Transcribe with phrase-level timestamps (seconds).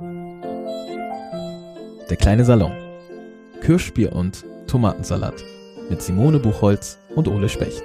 [0.00, 0.06] Der
[2.16, 2.70] kleine Salon.
[3.60, 5.42] Kirschbier und Tomatensalat
[5.90, 7.82] mit Simone Buchholz und Ole Specht.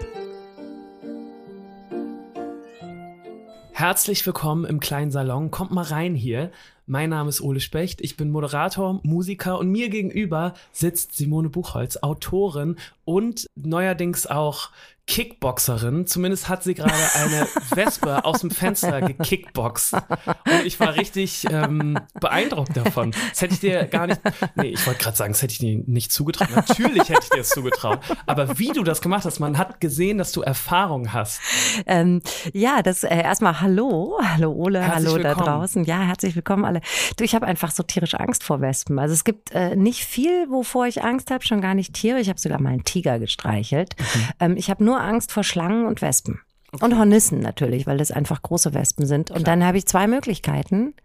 [3.71, 5.49] Herzlich willkommen im kleinen Salon.
[5.49, 6.52] Kommt mal rein hier.
[6.86, 7.99] Mein Name ist Ole Specht.
[8.02, 12.75] Ich bin Moderator, Musiker und mir gegenüber sitzt Simone Buchholz, Autorin
[13.05, 14.70] und neuerdings auch
[15.05, 16.07] Kickboxerin.
[16.07, 19.93] Zumindest hat sie gerade eine Wespe aus dem Fenster gekickboxt.
[19.93, 23.11] Und ich war richtig ähm, beeindruckt davon.
[23.31, 24.21] Das hätte ich dir gar nicht.
[24.55, 26.49] Nee, ich wollte gerade sagen, das hätte ich dir nicht zugetraut.
[26.55, 27.99] Natürlich hätte ich dir das zugetraut.
[28.25, 31.41] Aber wie du das gemacht hast, man hat gesehen, dass du Erfahrung hast.
[31.85, 32.22] Ähm,
[32.53, 34.17] ja, das äh, erstmal Hallo.
[34.23, 35.45] Hallo Ole, Herzlich hallo da willkommen.
[35.47, 35.83] draußen.
[35.83, 36.80] Ja, herzlich willkommen alle.
[37.17, 38.97] Du, ich habe einfach so tierisch Angst vor Wespen.
[38.99, 42.20] Also es gibt äh, nicht viel, wovor ich Angst habe, schon gar nicht Tiere.
[42.20, 43.95] Ich habe sogar mal einen Tiger gestreichelt.
[44.39, 46.39] Ähm, ich habe nur Angst vor Schlangen und Wespen.
[46.81, 49.29] Und Hornissen natürlich, weil das einfach große Wespen sind.
[49.29, 50.95] Und dann habe ich zwei Möglichkeiten.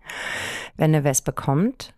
[0.77, 1.93] Wenn eine Wespe kommt,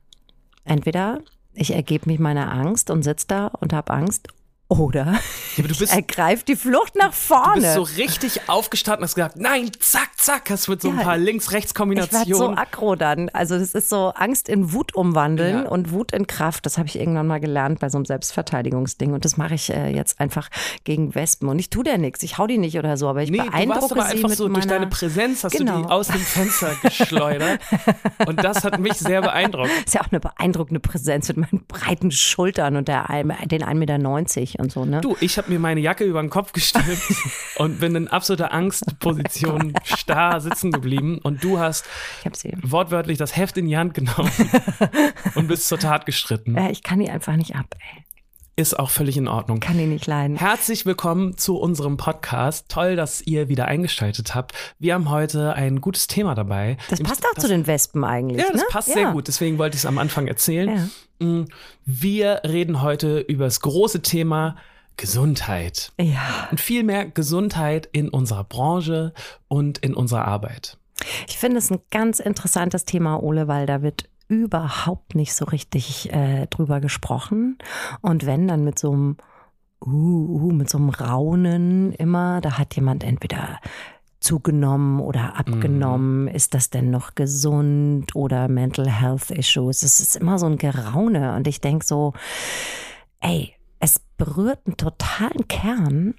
[0.65, 1.21] entweder
[1.55, 4.29] ich ergebe mich meiner Angst und sitze da und habe Angst,
[4.71, 5.19] oder
[5.57, 7.61] Ja, du bist, ergreife die Flucht nach du vorne.
[7.61, 11.03] bist so richtig aufgestanden und hast gesagt, nein, zack, zack, hast mit so ein Ja,
[11.03, 12.57] paar Ich werde so Links-Rechts-Kombinationen.
[12.59, 13.29] aggro dann.
[13.31, 15.69] Also das ist so Angst in Wut umwandeln Ja.
[15.69, 16.65] und Wut in Kraft.
[16.67, 19.13] Das habe ich irgendwann mal gelernt bei so einem Selbstverteidigungsding.
[19.13, 20.49] Und das mache ich äh, jetzt einfach
[20.85, 21.49] gegen Wespen.
[21.49, 22.23] Und ich tue der nichts.
[22.23, 24.29] Ich hau die nicht oder so, aber ich Nee, du warst beeindrucke aber sie einfach
[24.29, 24.79] mit so durch meiner...
[24.79, 25.83] deine Präsenz hast du Genau.
[25.83, 27.59] die aus dem Fenster geschleudert.
[28.27, 29.71] und das hat mich sehr beeindruckt.
[29.85, 33.75] ist ja auch eine beeindruckende Präsenz mit meinen breiten Schultern und der, ein- den 1,90
[33.75, 33.99] Meter
[34.61, 35.01] und so, ne?
[35.01, 37.01] Du, ich habe mir meine Jacke über den Kopf gestellt
[37.57, 41.19] und bin in absoluter Angstposition starr sitzen geblieben.
[41.23, 41.87] Und du hast
[42.63, 44.31] wortwörtlich das Heft in die Hand genommen
[45.35, 46.57] und bist zur Tat gestritten.
[46.57, 48.05] Äh, ich kann die einfach nicht ab, ey.
[48.61, 49.59] Ist auch völlig in Ordnung.
[49.61, 50.37] Kann die nicht leiden.
[50.37, 52.67] Herzlich willkommen zu unserem Podcast.
[52.69, 54.53] Toll, dass ihr wieder eingeschaltet habt.
[54.79, 56.77] Wir haben heute ein gutes Thema dabei.
[56.91, 58.67] Das passt auch zu den Wespen eigentlich, Ja, das ne?
[58.69, 58.95] passt ja.
[58.97, 59.29] sehr gut.
[59.29, 60.91] Deswegen wollte ich es am Anfang erzählen.
[61.23, 61.27] Ja.
[61.27, 61.47] Mm,
[61.87, 64.57] Wir reden heute über das große Thema
[64.99, 65.93] Gesundheit.
[65.99, 66.49] Ja.
[66.51, 69.15] Und vielmehr Gesundheit in unserer Branche
[69.49, 70.77] und in unserer Arbeit.
[71.29, 76.13] Ich finde es ein ganz interessantes Thema, Ole, weil da wird überhaupt nicht so richtig
[76.13, 77.59] äh, drüber gesprochen.
[78.01, 79.17] Und wenn, dann mit so einem,
[79.85, 83.59] uh, uh, mit so einem Raunen immer, da hat jemand entweder
[84.21, 86.29] zugenommen oder abgenommen.
[86.29, 89.83] Ist das denn noch gesund oder Mental Health Issues?
[89.83, 91.35] Es ist immer so ein Geraune.
[91.35, 92.13] Und ich denke so,
[93.21, 96.15] ey, es berührt einen totalen Kern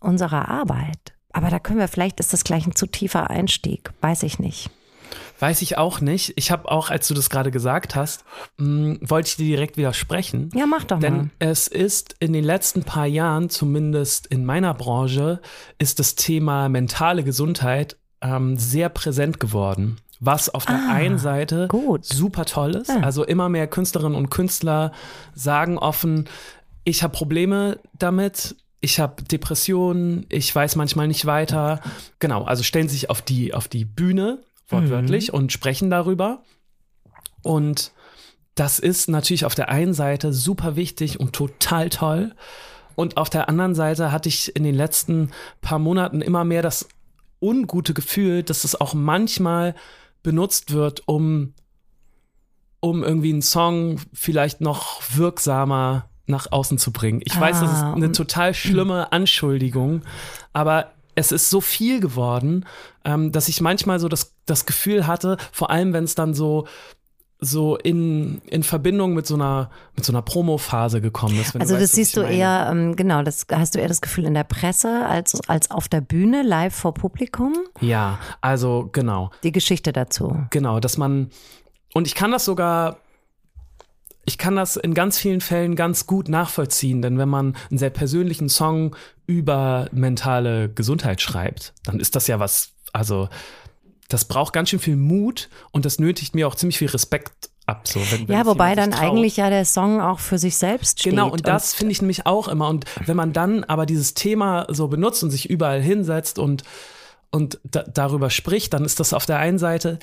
[0.00, 1.12] unserer Arbeit.
[1.32, 4.70] Aber da können wir, vielleicht ist das gleich ein zu tiefer Einstieg, weiß ich nicht.
[5.40, 6.34] Weiß ich auch nicht.
[6.36, 8.24] Ich habe auch, als du das gerade gesagt hast,
[8.58, 10.50] mh, wollte ich dir direkt widersprechen.
[10.54, 11.00] Ja, mach doch mal.
[11.00, 15.40] Denn es ist in den letzten paar Jahren, zumindest in meiner Branche,
[15.78, 19.96] ist das Thema mentale Gesundheit ähm, sehr präsent geworden.
[20.22, 22.04] Was auf der Ah, einen Seite gut.
[22.04, 22.88] super toll ist.
[22.90, 23.00] Ja.
[23.00, 24.92] Also immer mehr Künstlerinnen und Künstler
[25.34, 26.28] sagen offen,
[26.84, 28.56] ich habe Probleme damit.
[28.82, 31.80] Ich habe Depressionen, ich weiß manchmal nicht weiter.
[32.18, 34.38] Genau, also stellen sich auf die, auf die Bühne,
[34.72, 36.42] wortwörtlich, und sprechen darüber.
[37.42, 37.92] Und
[38.54, 42.34] das ist natürlich auf der einen Seite super wichtig und total toll.
[42.96, 46.88] Und auf der anderen Seite hatte ich in den letzten paar Monaten immer mehr das
[47.40, 49.74] ungute Gefühl, dass es auch manchmal
[50.22, 51.54] benutzt wird, um,
[52.80, 57.22] um irgendwie einen Song vielleicht noch wirksamer nach außen zu bringen.
[57.24, 60.02] Ich weiß, das ist Ah, eine total schlimme Anschuldigung,
[60.52, 62.66] aber es ist so viel geworden,
[63.04, 66.66] ähm, dass ich manchmal so das, das Gefühl hatte, vor allem wenn es dann so
[67.40, 71.56] so in, in Verbindung mit so einer mit so einer Promo-Phase gekommen ist.
[71.56, 74.34] Also das weißt, siehst du eher, ähm, genau, das hast du eher das Gefühl in
[74.34, 77.54] der Presse als, als auf der Bühne, live vor Publikum.
[77.80, 79.30] Ja, also genau.
[79.42, 80.36] Die Geschichte dazu.
[80.50, 81.30] Genau, dass man,
[81.94, 82.98] und ich kann das sogar,
[84.26, 87.90] ich kann das in ganz vielen Fällen ganz gut nachvollziehen, denn wenn man einen sehr
[87.90, 88.94] persönlichen Song
[89.26, 93.30] über mentale Gesundheit schreibt, dann ist das ja was, also
[94.12, 97.86] das braucht ganz schön viel Mut und das nötigt mir auch ziemlich viel Respekt ab.
[97.86, 99.02] So, wenn, wenn Ja, wobei dann traut.
[99.02, 101.12] eigentlich ja der Song auch für sich selbst steht.
[101.12, 102.68] Genau, und das finde ich nämlich auch immer.
[102.68, 106.64] Und wenn man dann aber dieses Thema so benutzt und sich überall hinsetzt und,
[107.30, 109.98] und da, darüber spricht, dann ist das auf der einen Seite,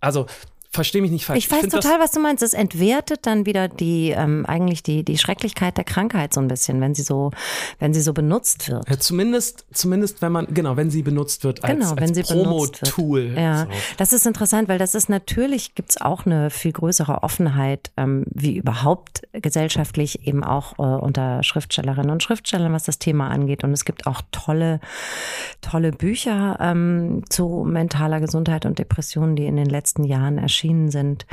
[0.00, 0.26] also
[0.70, 1.38] verstehe mich nicht falsch.
[1.38, 2.42] Ich weiß find total, was du meinst.
[2.42, 6.80] Es entwertet dann wieder die ähm, eigentlich die die Schrecklichkeit der Krankheit so ein bisschen,
[6.80, 7.30] wenn sie so
[7.78, 8.88] wenn sie so benutzt wird.
[8.88, 12.28] Ja, zumindest, zumindest wenn man, genau, wenn sie benutzt wird als, Genau, als.
[12.28, 13.34] Promo-Tool.
[13.36, 13.66] Ja, So.
[13.96, 18.56] das ist interessant, weil das ist natürlich, gibt's auch eine viel größere Offenheit, ähm, wie
[18.56, 23.64] überhaupt gesellschaftlich eben auch äh, unter Schriftstellerinnen und Schriftstellern, was das Thema angeht.
[23.64, 24.80] Und es gibt auch tolle,
[25.60, 30.90] tolle Bücher ähm, zu mentaler Gesundheit und Depressionen, die in den letzten Jahren erschienen erschienen
[30.90, 31.26] sind,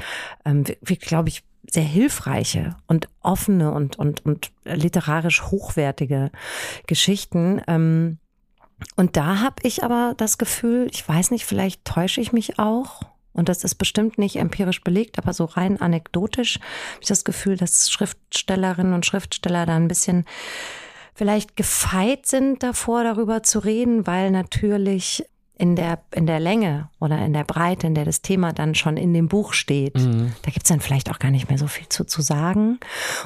[0.46, 6.32] ähm, wie, glaube ich, sehr hilfreiche und offene und, und, und literarisch hochwertige
[6.86, 7.60] Geschichten.
[7.68, 8.20] Ähm,
[8.96, 13.02] und da habe ich aber das Gefühl, ich weiß nicht, vielleicht täusche ich mich auch.
[13.34, 17.58] Und das ist bestimmt nicht empirisch belegt, aber so rein anekdotisch habe ich das Gefühl,
[17.58, 20.26] dass Schriftstellerinnen und Schriftsteller da ein bisschen
[21.16, 25.26] vielleicht gefeit sind davor, darüber zu reden, weil natürlich
[25.58, 28.98] in der, in der Länge oder in der Breite, in der das Thema dann schon
[28.98, 30.34] in dem Buch steht, mhm.
[30.42, 32.80] da gibt's dann vielleicht auch gar nicht mehr so viel zu, zu sagen.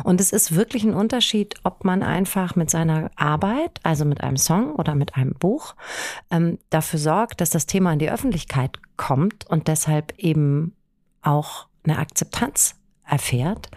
[0.03, 4.37] Und es ist wirklich ein Unterschied, ob man einfach mit seiner Arbeit, also mit einem
[4.37, 5.75] Song oder mit einem Buch,
[6.29, 10.75] ähm, dafür sorgt, dass das Thema in die Öffentlichkeit kommt und deshalb eben
[11.23, 13.69] auch eine Akzeptanz erfährt,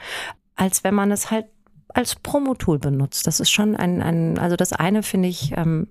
[0.56, 1.46] als wenn man es halt
[1.88, 3.26] als Promotool benutzt.
[3.26, 5.88] Das ist schon ein, ein also das eine finde ich ähm,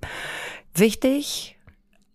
[0.73, 1.57] wichtig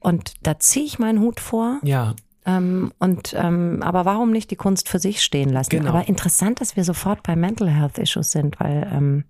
[0.01, 1.81] und da ziehe ich meinen Hut vor.
[1.83, 2.15] Ja.
[2.47, 5.71] Ähm, und ähm, aber warum nicht die Kunst für sich stehen lassen?
[5.71, 5.91] Genau.
[5.91, 9.25] Aber interessant, dass wir sofort bei Mental Health Issues sind, weil ähm,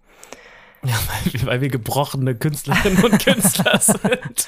[0.84, 0.94] ja,
[1.32, 4.46] weil, weil wir gebrochene Künstlerinnen und Künstler sind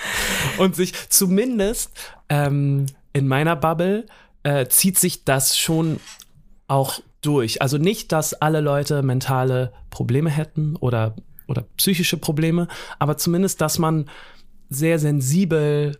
[0.58, 1.92] und sich zumindest
[2.28, 4.06] ähm, in meiner Bubble
[4.42, 5.98] äh, zieht sich das schon
[6.68, 7.62] auch durch.
[7.62, 11.16] Also nicht, dass alle Leute mentale Probleme hätten oder
[11.46, 12.68] oder psychische Probleme,
[12.98, 14.10] aber zumindest, dass man
[14.68, 15.98] sehr sensibel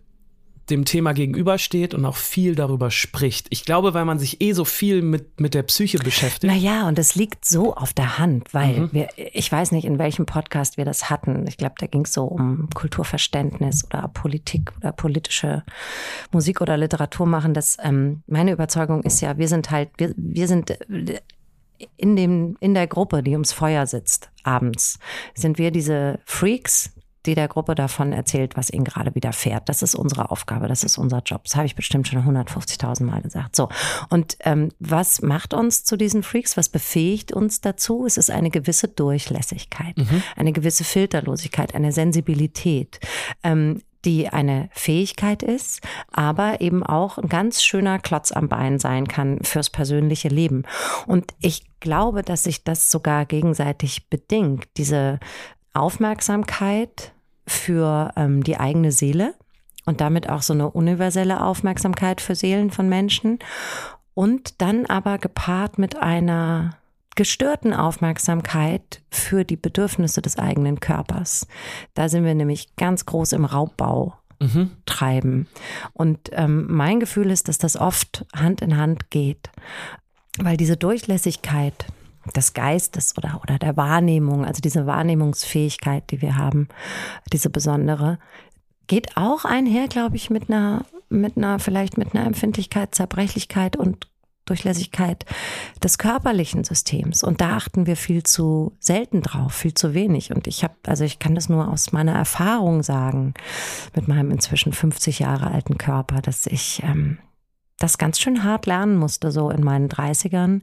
[0.69, 3.47] dem Thema gegenübersteht und auch viel darüber spricht.
[3.49, 6.51] Ich glaube, weil man sich eh so viel mit, mit der Psyche beschäftigt.
[6.51, 8.89] Naja, und es liegt so auf der Hand, weil mhm.
[8.91, 11.45] wir, ich weiß nicht, in welchem Podcast wir das hatten.
[11.47, 15.63] Ich glaube, da ging es so um Kulturverständnis oder Politik oder politische
[16.31, 17.53] Musik oder Literatur machen.
[17.53, 20.77] Das, ähm, meine Überzeugung ist ja, wir sind halt, wir, wir sind
[21.97, 24.99] in dem, in der Gruppe, die ums Feuer sitzt, abends,
[25.33, 26.91] sind wir diese Freaks,
[27.25, 29.67] die der Gruppe davon erzählt, was ihnen gerade widerfährt.
[29.67, 31.43] Das ist unsere Aufgabe, das ist unser Job.
[31.43, 33.55] Das habe ich bestimmt schon 150.000 Mal gesagt.
[33.55, 33.69] So,
[34.09, 36.55] und ähm, was macht uns zu diesen Freaks?
[36.55, 38.05] Was befähigt uns dazu?
[38.05, 40.23] Es ist eine gewisse Durchlässigkeit, mhm.
[40.35, 42.99] eine gewisse Filterlosigkeit, eine Sensibilität.
[43.43, 45.81] Ähm, die eine Fähigkeit ist,
[46.11, 50.63] aber eben auch ein ganz schöner Klotz am Bein sein kann fürs persönliche Leben.
[51.05, 54.67] Und ich glaube, dass sich das sogar gegenseitig bedingt.
[54.77, 55.19] Diese
[55.73, 57.13] Aufmerksamkeit
[57.47, 59.33] für ähm, die eigene Seele
[59.85, 63.39] und damit auch so eine universelle Aufmerksamkeit für Seelen von Menschen
[64.13, 66.77] und dann aber gepaart mit einer
[67.15, 71.47] gestörten Aufmerksamkeit für die Bedürfnisse des eigenen Körpers.
[71.93, 74.71] Da sind wir nämlich ganz groß im Raubbau mhm.
[74.85, 75.47] treiben.
[75.93, 79.49] Und ähm, mein Gefühl ist, dass das oft Hand in Hand geht,
[80.37, 81.87] weil diese Durchlässigkeit
[82.35, 86.67] des Geistes oder, oder der Wahrnehmung, also diese Wahrnehmungsfähigkeit, die wir haben,
[87.31, 88.19] diese besondere,
[88.87, 94.07] geht auch einher, glaube ich, mit einer, mit einer, vielleicht mit einer Empfindlichkeit, Zerbrechlichkeit und
[94.49, 95.25] Durchlässigkeit
[95.83, 97.23] des körperlichen Systems.
[97.23, 100.33] Und da achten wir viel zu selten drauf, viel zu wenig.
[100.33, 103.35] Und ich habe, also ich kann das nur aus meiner Erfahrung sagen,
[103.95, 107.19] mit meinem inzwischen 50 Jahre alten Körper, dass ich ähm,
[107.77, 110.61] das ganz schön hart lernen musste, so in meinen 30ern,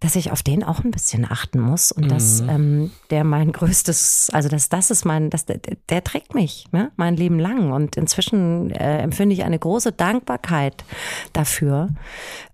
[0.00, 2.08] dass ich auf den auch ein bisschen achten muss und mhm.
[2.08, 5.58] dass ähm, der mein größtes, also dass das ist mein, dass der,
[5.88, 10.84] der trägt mich ne, mein Leben lang und inzwischen äh, empfinde ich eine große Dankbarkeit
[11.32, 11.88] dafür,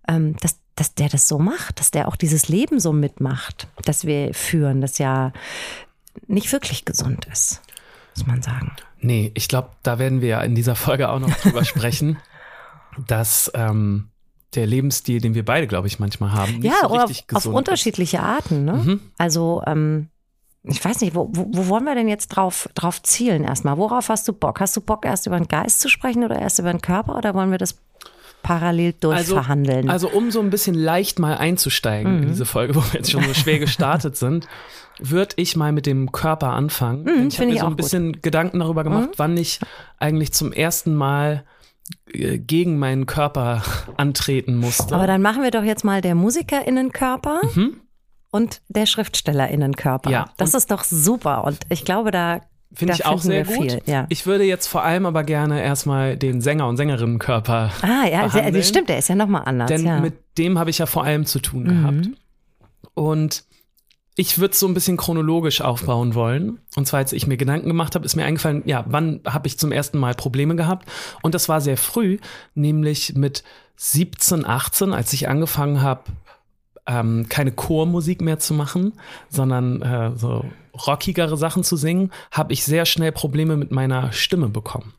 [0.09, 4.07] ähm, dass dass der das so macht, dass der auch dieses Leben so mitmacht, das
[4.07, 5.33] wir führen, das ja
[6.27, 7.61] nicht wirklich gesund ist,
[8.17, 8.73] muss man sagen.
[8.99, 12.19] Nee, ich glaube, da werden wir ja in dieser Folge auch noch drüber sprechen,
[13.07, 14.09] dass ähm,
[14.55, 16.59] der Lebensstil, den wir beide, glaube ich, manchmal haben.
[16.59, 18.65] Nicht ja, so oder auf, auf unterschiedliche Arten.
[18.65, 18.73] Ne?
[18.73, 19.01] Mhm.
[19.19, 20.09] Also ähm,
[20.65, 23.79] ich weiß nicht, wo, wo, wo, wollen wir denn jetzt drauf, drauf zielen erstmal?
[23.79, 24.61] Worauf hast du Bock?
[24.61, 27.35] Hast du Bock, erst über den Geist zu sprechen oder erst über den Körper oder
[27.35, 27.79] wollen wir das
[28.43, 29.91] parallel durchverhandeln?
[29.91, 32.23] Also, also um so ein bisschen leicht mal einzusteigen mhm.
[32.23, 34.47] in diese Folge, wo wir jetzt schon so schwer gestartet sind,
[35.01, 37.05] würde ich mal mit dem Körper anfangen.
[37.05, 38.23] Mhm, ich habe mir so ein bisschen gut.
[38.23, 39.15] Gedanken darüber gemacht, mhm.
[39.17, 39.59] wann ich
[39.99, 41.45] eigentlich zum ersten Mal
[42.07, 43.63] gegen meinen Körper
[43.97, 44.95] antreten musste.
[44.95, 47.81] Aber dann machen wir doch jetzt mal der Musikerinnenkörper mhm.
[48.31, 50.11] und der Schriftstellerinnenkörper.
[50.11, 52.41] Ja, das ist doch super und ich glaube, da
[52.75, 53.73] Finde ich auch sehr gut.
[53.73, 54.07] Viel, ja.
[54.09, 57.71] Ich würde jetzt vor allem aber gerne erstmal den Sänger- und Sängerinnenkörper.
[57.83, 59.69] Ah, ja, behandeln, stimmt, der ist ja nochmal anders.
[59.69, 60.01] Denn ja.
[60.01, 61.69] mit dem habe ich ja vor allem zu tun mhm.
[61.69, 62.09] gehabt.
[62.95, 63.45] Und
[64.15, 66.61] ich würde so ein bisschen chronologisch aufbauen wollen.
[66.77, 69.59] Und zwar, als ich mir Gedanken gemacht habe, ist mir eingefallen, ja, wann habe ich
[69.59, 70.89] zum ersten Mal Probleme gehabt?
[71.23, 72.19] Und das war sehr früh,
[72.55, 73.43] nämlich mit
[73.77, 76.05] 17, 18, als ich angefangen habe,
[76.87, 78.93] ähm, keine Chormusik mehr zu machen,
[79.31, 80.45] sondern äh, so
[80.87, 84.95] rockigere Sachen zu singen, habe ich sehr schnell Probleme mit meiner Stimme bekommen.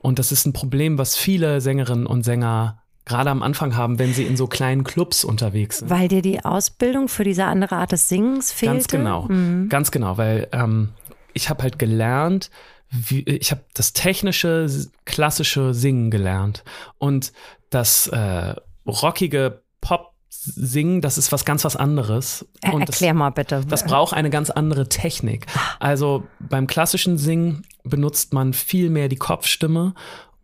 [0.00, 4.12] Und das ist ein Problem, was viele Sängerinnen und Sänger gerade am Anfang haben, wenn
[4.12, 5.90] sie in so kleinen Clubs unterwegs sind.
[5.90, 8.74] Weil dir die Ausbildung für diese andere Art des Singens fehlte?
[8.74, 9.68] Ganz genau, mhm.
[9.68, 10.90] ganz genau, weil ähm,
[11.32, 12.50] ich habe halt gelernt,
[12.90, 14.68] wie, ich habe das technische,
[15.04, 16.64] klassische Singen gelernt
[16.98, 17.32] und
[17.70, 18.54] das äh,
[18.86, 22.46] rockige Pop Singen, das ist was ganz was anderes.
[22.62, 23.64] Und Erklär das, mal bitte.
[23.68, 25.46] Das braucht eine ganz andere Technik.
[25.80, 29.94] Also beim klassischen Singen benutzt man viel mehr die Kopfstimme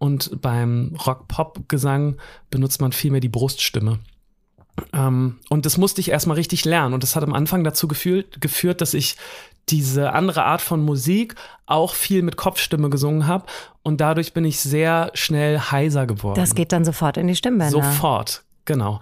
[0.02, 2.16] und beim Rock-Pop-Gesang
[2.50, 4.00] benutzt man viel mehr die Bruststimme.
[4.92, 6.92] Ähm, und das musste ich erstmal richtig lernen.
[6.92, 9.16] Und das hat am Anfang dazu geführt, geführt dass ich
[9.68, 13.46] diese andere Art von Musik auch viel mit Kopfstimme gesungen habe.
[13.84, 16.34] Und dadurch bin ich sehr schnell heiser geworden.
[16.34, 17.70] Das geht dann sofort in die Stimmbänder.
[17.70, 18.98] Sofort, genau.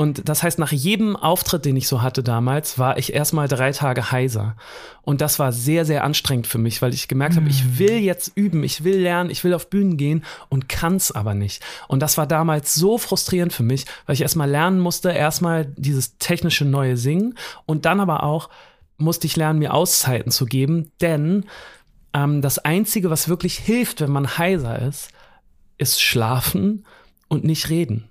[0.00, 3.70] Und das heißt, nach jedem Auftritt, den ich so hatte damals, war ich erstmal drei
[3.72, 4.56] Tage heiser.
[5.02, 7.78] Und das war sehr, sehr anstrengend für mich, weil ich gemerkt habe, ich mhm.
[7.78, 11.62] will jetzt üben, ich will lernen, ich will auf Bühnen gehen und kann's aber nicht.
[11.86, 16.16] Und das war damals so frustrierend für mich, weil ich erstmal lernen musste, erstmal dieses
[16.16, 18.48] technische neue Singen und dann aber auch
[18.96, 21.44] musste ich lernen, mir Auszeiten zu geben, denn
[22.14, 25.10] ähm, das Einzige, was wirklich hilft, wenn man heiser ist,
[25.76, 26.86] ist schlafen
[27.28, 28.08] und nicht reden.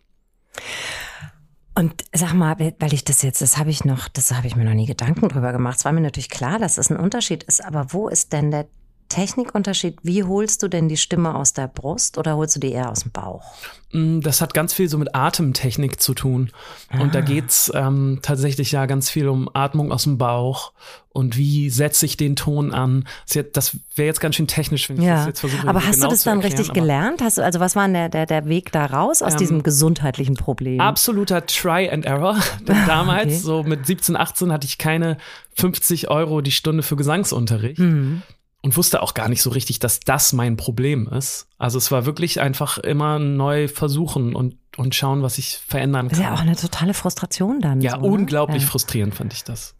[1.79, 4.65] Und sag mal, weil ich das jetzt, das habe ich noch, das habe ich mir
[4.65, 5.77] noch nie Gedanken drüber gemacht.
[5.77, 8.67] Es war mir natürlich klar, dass es ein Unterschied ist, aber wo ist denn der
[9.09, 9.97] Technikunterschied?
[10.03, 13.01] Wie holst du denn die Stimme aus der Brust oder holst du die eher aus
[13.01, 13.43] dem Bauch?
[13.91, 16.51] Mm, das hat ganz viel so mit Atemtechnik zu tun.
[16.89, 17.01] Ah.
[17.01, 17.23] Und da ah.
[17.23, 20.73] geht's ähm, tatsächlich ja ganz viel um Atmung aus dem Bauch
[21.11, 23.07] und wie setze ich den Ton an.
[23.53, 25.15] Das wäre jetzt ganz schön technisch, wenn ich ja.
[25.15, 25.67] das jetzt versuche.
[25.67, 27.21] Aber hast genau du das dann erklären, richtig gelernt?
[27.21, 30.35] Hast du, also was war der, der, der Weg da raus aus ähm, diesem gesundheitlichen
[30.35, 30.79] Problem?
[30.79, 32.37] Absoluter Try and Error.
[32.67, 33.35] Denn damals, okay.
[33.37, 35.17] so mit 17, 18, hatte ich keine
[35.55, 37.79] 50 Euro die Stunde für Gesangsunterricht.
[37.79, 38.21] Mhm
[38.61, 41.47] und wusste auch gar nicht so richtig, dass das mein Problem ist.
[41.57, 46.09] Also es war wirklich einfach immer neu versuchen und, und schauen, was ich verändern kann.
[46.09, 47.81] Das ist ja auch eine totale Frustration dann.
[47.81, 48.07] Ja, so, ne?
[48.07, 48.69] unglaublich ja.
[48.69, 49.75] frustrierend fand ich das.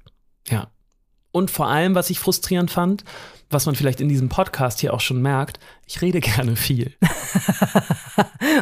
[0.47, 0.71] Ja.
[1.31, 3.03] Und vor allem, was ich frustrierend fand,
[3.49, 6.93] was man vielleicht in diesem Podcast hier auch schon merkt, ich rede gerne viel.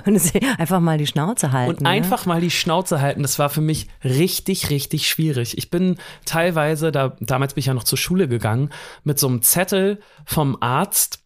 [0.06, 0.20] und
[0.60, 1.72] einfach mal die Schnauze halten.
[1.72, 1.90] Und ne?
[1.90, 5.58] einfach mal die Schnauze halten, das war für mich richtig, richtig schwierig.
[5.58, 8.70] Ich bin teilweise, da, damals bin ich ja noch zur Schule gegangen,
[9.04, 11.20] mit so einem Zettel vom Arzt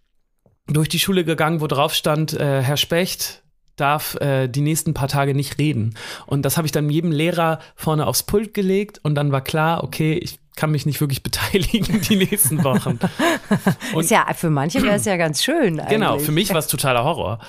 [0.68, 3.44] durch die Schule gegangen, wo drauf stand, äh, Herr Specht,
[3.76, 5.96] darf äh, die nächsten paar Tage nicht reden.
[6.28, 9.84] Und das habe ich dann jedem Lehrer vorne aufs Pult gelegt und dann war klar,
[9.84, 13.00] okay, ich kann mich nicht wirklich beteiligen die nächsten Wochen.
[13.94, 15.80] Und ist ja, für manche wäre es ja ganz schön.
[15.80, 15.88] Eigentlich.
[15.90, 17.40] Genau, für mich war es totaler Horror.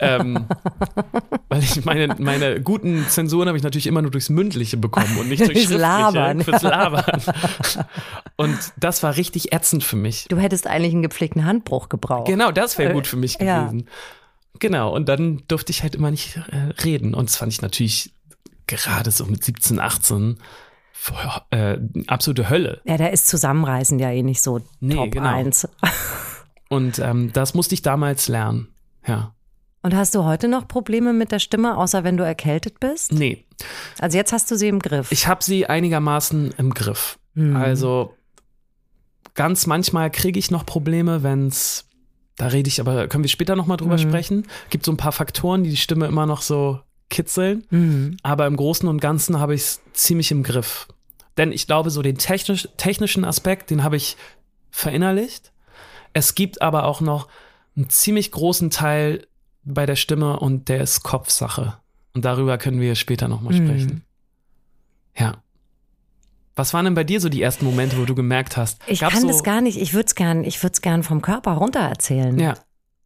[0.00, 0.46] ähm,
[1.48, 5.28] weil ich meine, meine guten Zensuren habe ich natürlich immer nur durchs Mündliche bekommen und
[5.28, 5.80] nicht durchs Schriftliche.
[5.80, 6.42] Labern.
[6.42, 7.22] Fürs Labern.
[8.36, 10.26] Und das war richtig ätzend für mich.
[10.28, 12.26] Du hättest eigentlich einen gepflegten Handbruch gebraucht.
[12.26, 13.80] Genau, das wäre gut für mich gewesen.
[13.80, 13.86] Ja.
[14.60, 17.14] Genau, und dann durfte ich halt immer nicht äh, reden.
[17.14, 18.12] Und das fand ich natürlich
[18.66, 20.38] gerade so mit 17, 18
[21.50, 22.80] äh, absolute Hölle.
[22.84, 25.28] Ja, da ist Zusammenreißen ja eh nicht so nee, Top genau.
[25.28, 25.68] 1.
[26.68, 28.68] Und ähm, das musste ich damals lernen,
[29.06, 29.34] ja.
[29.82, 33.12] Und hast du heute noch Probleme mit der Stimme, außer wenn du erkältet bist?
[33.12, 33.44] Nee.
[33.98, 35.12] Also jetzt hast du sie im Griff.
[35.12, 37.18] Ich habe sie einigermaßen im Griff.
[37.34, 37.56] Mhm.
[37.56, 38.14] Also
[39.34, 41.86] ganz manchmal kriege ich noch Probleme, wenn es,
[42.36, 44.00] da rede ich, aber können wir später nochmal drüber mhm.
[44.00, 44.46] sprechen.
[44.68, 47.64] Gibt so ein paar Faktoren, die die Stimme immer noch so kitzeln.
[47.70, 48.16] Mhm.
[48.22, 50.88] Aber im Großen und Ganzen habe ich es ziemlich im Griff.
[51.36, 54.16] Denn ich glaube, so den technisch, technischen Aspekt, den habe ich
[54.70, 55.52] verinnerlicht.
[56.12, 57.28] Es gibt aber auch noch
[57.76, 59.26] einen ziemlich großen Teil
[59.64, 61.74] bei der Stimme und der ist Kopfsache.
[62.14, 63.66] Und darüber können wir später nochmal mhm.
[63.66, 64.04] sprechen.
[65.16, 65.42] Ja.
[66.56, 68.80] Was waren denn bei dir so die ersten Momente, wo du gemerkt hast?
[68.88, 69.80] Ich kann so das gar nicht.
[69.80, 72.36] Ich würde es gern, ich würde es gern vom Körper runter erzählen.
[72.36, 72.54] Ja.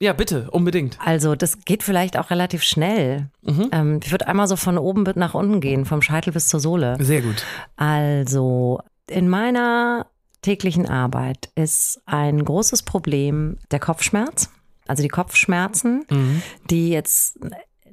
[0.02, 0.99] Ja, bitte, unbedingt.
[0.99, 3.28] Also das geht vielleicht auch relativ schnell.
[3.42, 3.68] Mhm.
[3.71, 6.97] Ähm, ich würde einmal so von oben nach unten gehen, vom Scheitel bis zur Sohle.
[6.99, 7.44] Sehr gut.
[7.76, 10.06] Also in meiner
[10.40, 14.50] täglichen Arbeit ist ein großes Problem der Kopfschmerz.
[14.88, 16.42] Also die Kopfschmerzen, mhm.
[16.68, 17.38] die jetzt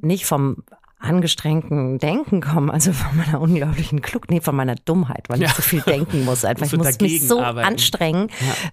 [0.01, 0.63] nicht vom
[0.99, 5.47] angestrengten Denken kommen, also von meiner unglaublichen Klug, nee, von meiner Dummheit, weil ja.
[5.47, 6.43] ich so viel denken muss.
[6.43, 6.65] Einfach.
[6.65, 7.67] Ich muss mich so arbeiten.
[7.67, 8.27] anstrengen,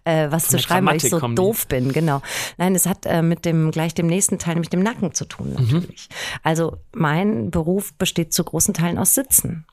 [0.04, 0.25] ja.
[0.25, 1.92] äh, was von zu schreiben, weil ich so doof bin.
[1.92, 2.21] Genau.
[2.59, 5.50] Nein, es hat äh, mit dem gleich dem nächsten Teil, nämlich dem Nacken zu tun
[5.50, 5.54] mhm.
[5.54, 6.09] natürlich.
[6.11, 6.40] Mhm.
[6.42, 9.64] Also mein Beruf besteht zu großen Teilen aus Sitzen.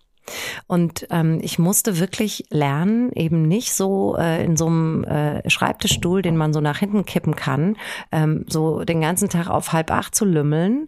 [0.68, 6.22] Und ähm, ich musste wirklich lernen, eben nicht so äh, in so einem äh, Schreibtischstuhl,
[6.22, 7.76] den man so nach hinten kippen kann,
[8.12, 10.88] ähm, so den ganzen Tag auf halb acht zu lümmeln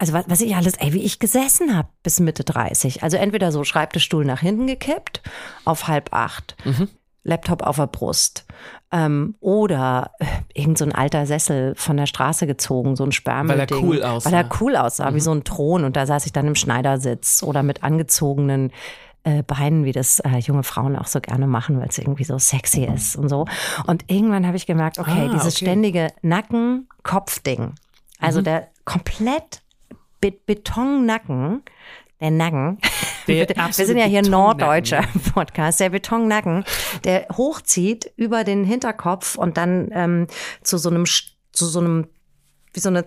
[0.00, 3.02] also was, was ich alles, ey, wie ich gesessen habe bis Mitte 30.
[3.02, 5.20] Also entweder so Schreibtischstuhl nach hinten gekippt,
[5.64, 6.56] auf halb acht.
[6.64, 6.88] Mhm.
[7.22, 8.46] Laptop auf der Brust.
[8.90, 13.68] Ähm, oder äh, irgend so ein alter Sessel von der Straße gezogen, so ein Sperrmüllding.
[13.70, 14.30] Weil er cool aussah.
[14.32, 15.14] Weil er cool aussah, mhm.
[15.16, 15.84] wie so ein Thron.
[15.84, 18.72] Und da saß ich dann im Schneidersitz oder mit angezogenen
[19.24, 22.38] äh, Beinen, wie das äh, junge Frauen auch so gerne machen, weil es irgendwie so
[22.38, 23.44] sexy ist und so.
[23.86, 25.66] Und irgendwann habe ich gemerkt, okay, ah, dieses okay.
[25.66, 27.74] ständige Nacken-Kopf-Ding,
[28.18, 28.44] also mhm.
[28.44, 29.60] der komplett
[30.20, 31.62] Be Betonnacken,
[32.20, 32.78] der Nacken.
[33.26, 35.78] Der wir sind ja hier norddeutscher Podcast.
[35.78, 36.64] Der Betonnacken,
[37.04, 40.26] der hochzieht über den Hinterkopf und dann ähm,
[40.62, 41.04] zu so einem,
[41.52, 42.08] zu so einem,
[42.72, 43.06] wie so eine,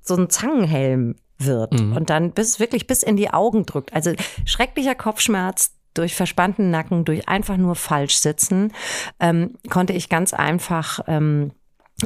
[0.00, 1.92] so ein Zangenhelm wird mhm.
[1.94, 3.92] und dann bis wirklich bis in die Augen drückt.
[3.92, 4.14] Also
[4.46, 8.72] schrecklicher Kopfschmerz durch verspannten Nacken, durch einfach nur falsch sitzen,
[9.20, 11.52] ähm, konnte ich ganz einfach ähm,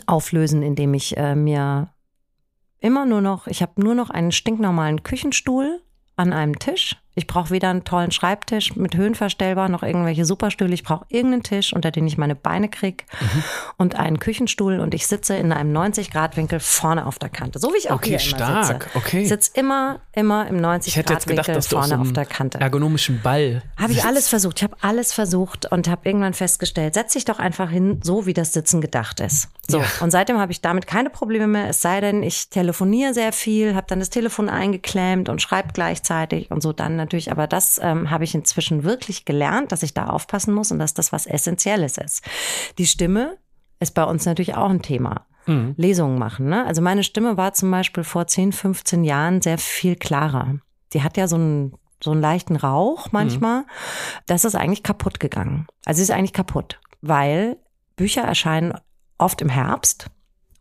[0.07, 1.93] auflösen, indem ich äh, mir
[2.81, 5.81] immer nur noch, ich habe nur noch einen stinknormalen Küchenstuhl
[6.17, 10.73] an einem Tisch ich brauche weder einen tollen Schreibtisch mit Höhenverstellbar noch irgendwelche Superstühle.
[10.73, 13.45] Ich brauche irgendeinen Tisch, unter den ich meine Beine kriege mhm.
[13.77, 17.59] und einen Küchenstuhl und ich sitze in einem 90-Grad-Winkel vorne auf der Kante.
[17.59, 18.51] So wie ich auch okay, hier stark.
[18.51, 18.87] immer sitze.
[18.95, 19.21] Okay.
[19.21, 22.59] Ich sitze immer, immer im 90-Grad-Winkel vorne so auf der Kante.
[22.59, 24.57] ergonomischen Ball Habe ich alles versucht.
[24.57, 28.33] Ich habe alles versucht und habe irgendwann festgestellt, setz dich doch einfach hin, so wie
[28.33, 29.49] das Sitzen gedacht ist.
[29.69, 29.81] So.
[29.81, 29.85] Ja.
[30.01, 33.75] Und seitdem habe ich damit keine Probleme mehr, es sei denn, ich telefoniere sehr viel,
[33.75, 38.11] habe dann das Telefon eingeklemmt und schreibe gleichzeitig und so dann natürlich, aber das ähm,
[38.11, 41.99] habe ich inzwischen wirklich gelernt, dass ich da aufpassen muss und dass das was Essentielles
[41.99, 42.25] ist.
[42.79, 43.37] Die Stimme
[43.81, 45.27] ist bei uns natürlich auch ein Thema.
[45.47, 45.75] Mhm.
[45.77, 46.49] Lesungen machen.
[46.49, 46.65] Ne?
[46.67, 50.59] Also meine Stimme war zum Beispiel vor 10, 15 Jahren sehr viel klarer.
[50.93, 53.63] Die hat ja so einen, so einen leichten Rauch manchmal.
[53.63, 53.67] Mhm.
[54.27, 55.67] Das ist eigentlich kaputt gegangen.
[55.85, 57.57] Also sie ist eigentlich kaputt, weil
[57.97, 58.75] Bücher erscheinen
[59.19, 60.07] oft im Herbst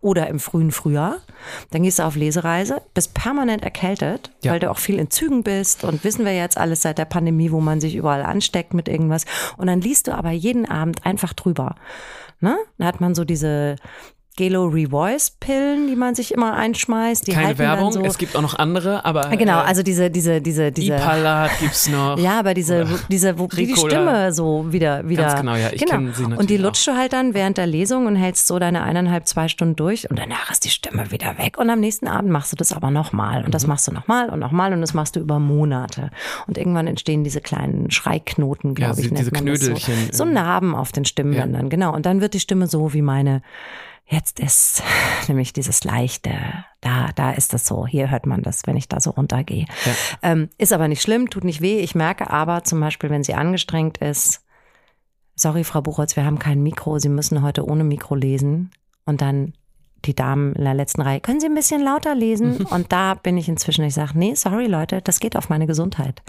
[0.02, 1.18] oder im frühen Frühjahr.
[1.72, 4.52] Dann gehst du auf Lesereise, bist permanent erkältet, ja.
[4.52, 7.52] weil du auch viel in Zügen bist und wissen wir jetzt alles seit der Pandemie,
[7.52, 9.26] wo man sich überall ansteckt mit irgendwas.
[9.58, 11.76] Und dann liest du aber jeden Abend einfach drüber.
[12.40, 12.58] Ne?
[12.78, 13.76] Dann hat man so diese
[14.40, 17.28] Gelo Revoice Pillen, die man sich immer einschmeißt.
[17.28, 19.36] Die Keine Werbung, so, es gibt auch noch andere, aber.
[19.36, 20.96] Genau, äh, also diese, diese, diese, diese.
[20.96, 22.18] Ipalat gibt's noch.
[22.20, 25.24] Ja, aber diese, diese, wo die, die Stimme so wieder, wieder.
[25.24, 25.92] Ganz genau, ja, ich genau.
[25.92, 26.40] kenne sie natürlich.
[26.40, 29.50] Und die lutscht du halt dann während der Lesung und hältst so deine eineinhalb, zwei
[29.50, 31.58] Stunden durch und danach ist die Stimme wieder weg.
[31.58, 33.44] Und am nächsten Abend machst du das aber nochmal.
[33.44, 33.70] Und das mhm.
[33.70, 36.12] machst du nochmal und nochmal und das machst du über Monate.
[36.48, 39.14] Und irgendwann entstehen diese kleinen Schreiknoten, glaube ja, ich.
[39.14, 39.96] Diese Knödelchen.
[40.14, 40.24] So.
[40.24, 41.70] so Narben auf den Stimmbändern, ja.
[41.70, 41.94] genau.
[41.94, 43.42] Und dann wird die Stimme so wie meine
[44.10, 44.82] Jetzt ist
[45.28, 46.32] nämlich dieses leichte,
[46.82, 47.86] da, da ist das so.
[47.86, 49.66] Hier hört man das, wenn ich da so runtergehe.
[49.86, 49.94] Ja.
[50.24, 51.80] Ähm, ist aber nicht schlimm, tut nicht weh.
[51.80, 54.44] Ich merke aber zum Beispiel, wenn sie angestrengt ist,
[55.36, 58.72] sorry, Frau Buchholz, wir haben kein Mikro, Sie müssen heute ohne Mikro lesen.
[59.06, 59.54] Und dann
[60.06, 62.66] die Damen in der letzten Reihe, können Sie ein bisschen lauter lesen?
[62.70, 66.22] Und da bin ich inzwischen, ich sage, nee, sorry Leute, das geht auf meine Gesundheit.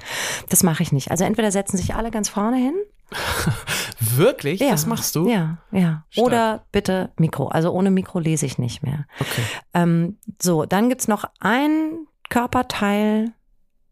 [0.48, 1.10] Das mache ich nicht.
[1.10, 2.74] Also entweder setzen sich alle ganz vorne hin
[4.00, 4.60] Wirklich?
[4.60, 5.28] Ja, das machst du?
[5.28, 6.04] Ja, ja.
[6.10, 6.26] Stark.
[6.26, 7.48] Oder bitte Mikro.
[7.48, 9.06] Also ohne Mikro lese ich nicht mehr.
[9.18, 9.42] Okay.
[9.74, 13.32] Ähm, so, dann gibt's noch ein Körperteil,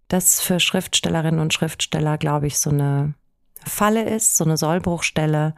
[0.09, 3.15] das für Schriftstellerinnen und Schriftsteller, glaube ich, so eine
[3.65, 5.55] Falle ist, so eine Sollbruchstelle,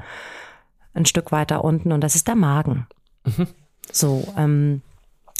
[0.94, 2.86] ein Stück weiter unten, und das ist der Magen.
[3.24, 3.46] Mhm.
[3.92, 4.82] So, ähm,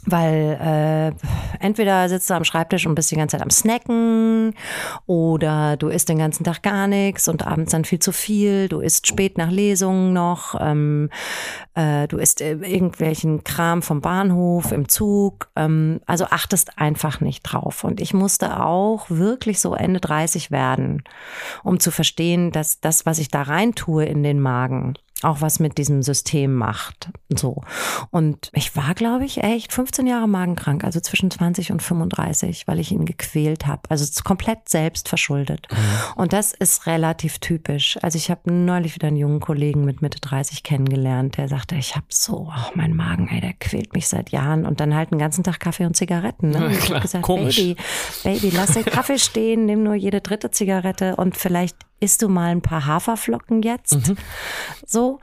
[0.07, 4.55] weil äh, entweder sitzt du am Schreibtisch und bist die ganze Zeit am Snacken
[5.07, 8.81] oder du isst den ganzen Tag gar nichts und abends dann viel zu viel, du
[8.81, 11.11] isst spät nach Lesungen noch, ähm,
[11.75, 17.43] äh, du isst äh, irgendwelchen Kram vom Bahnhof, im Zug, ähm, also achtest einfach nicht
[17.43, 17.85] drauf.
[17.85, 21.03] Und ich musste auch wirklich so Ende 30 werden,
[21.63, 25.61] um zu verstehen, dass das, was ich da rein tue in den Magen, auch was
[25.61, 27.11] mit diesem System macht.
[27.28, 27.62] So.
[28.11, 32.78] Und ich war, glaube ich, echt 15 Jahre magenkrank, also zwischen 20 und 35, weil
[32.78, 33.83] ich ihn gequält habe.
[33.88, 35.66] Also komplett selbst verschuldet.
[35.70, 35.76] Mhm.
[36.16, 37.98] Und das ist relativ typisch.
[38.02, 41.96] Also ich habe neulich wieder einen jungen Kollegen mit Mitte 30 kennengelernt, der sagte, ich
[41.96, 44.66] habe so, oh, mein Magen, ey, der quält mich seit Jahren.
[44.66, 46.50] Und dann halt den ganzen Tag Kaffee und Zigaretten.
[46.50, 46.59] Ne?
[46.59, 47.56] Ja, ich habe gesagt, Komisch.
[47.56, 47.76] Baby,
[48.24, 52.51] Baby, lass den Kaffee stehen, nimm nur jede dritte Zigarette und vielleicht isst du mal
[52.51, 54.09] ein paar Haferflocken jetzt?
[54.09, 54.17] Mhm.
[54.87, 55.21] So.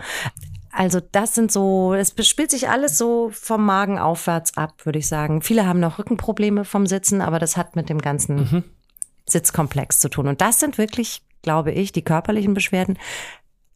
[0.71, 5.07] Also das sind so, es spielt sich alles so vom Magen aufwärts ab, würde ich
[5.07, 5.41] sagen.
[5.41, 8.63] Viele haben noch Rückenprobleme vom Sitzen, aber das hat mit dem ganzen mhm.
[9.25, 10.27] Sitzkomplex zu tun.
[10.27, 12.99] Und das sind wirklich, glaube ich, die körperlichen Beschwerden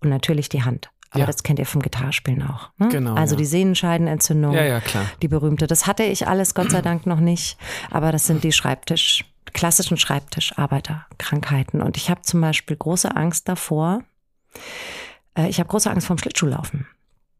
[0.01, 0.91] und natürlich die Hand.
[1.11, 1.25] Aber ja.
[1.25, 2.69] das kennt ihr vom Gitarrespielen auch.
[2.77, 2.87] Ne?
[2.89, 3.15] Genau.
[3.15, 3.39] Also ja.
[3.39, 4.53] die Sehnenscheidenentzündung.
[4.53, 5.05] Ja, ja, klar.
[5.21, 5.67] Die berühmte.
[5.67, 7.57] Das hatte ich alles Gott sei Dank noch nicht.
[7.89, 11.81] Aber das sind die Schreibtisch, klassischen Schreibtischarbeiterkrankheiten.
[11.81, 14.03] Und ich habe zum Beispiel große Angst davor.
[15.37, 16.87] Äh, ich habe große Angst vorm Schlittschuhlaufen.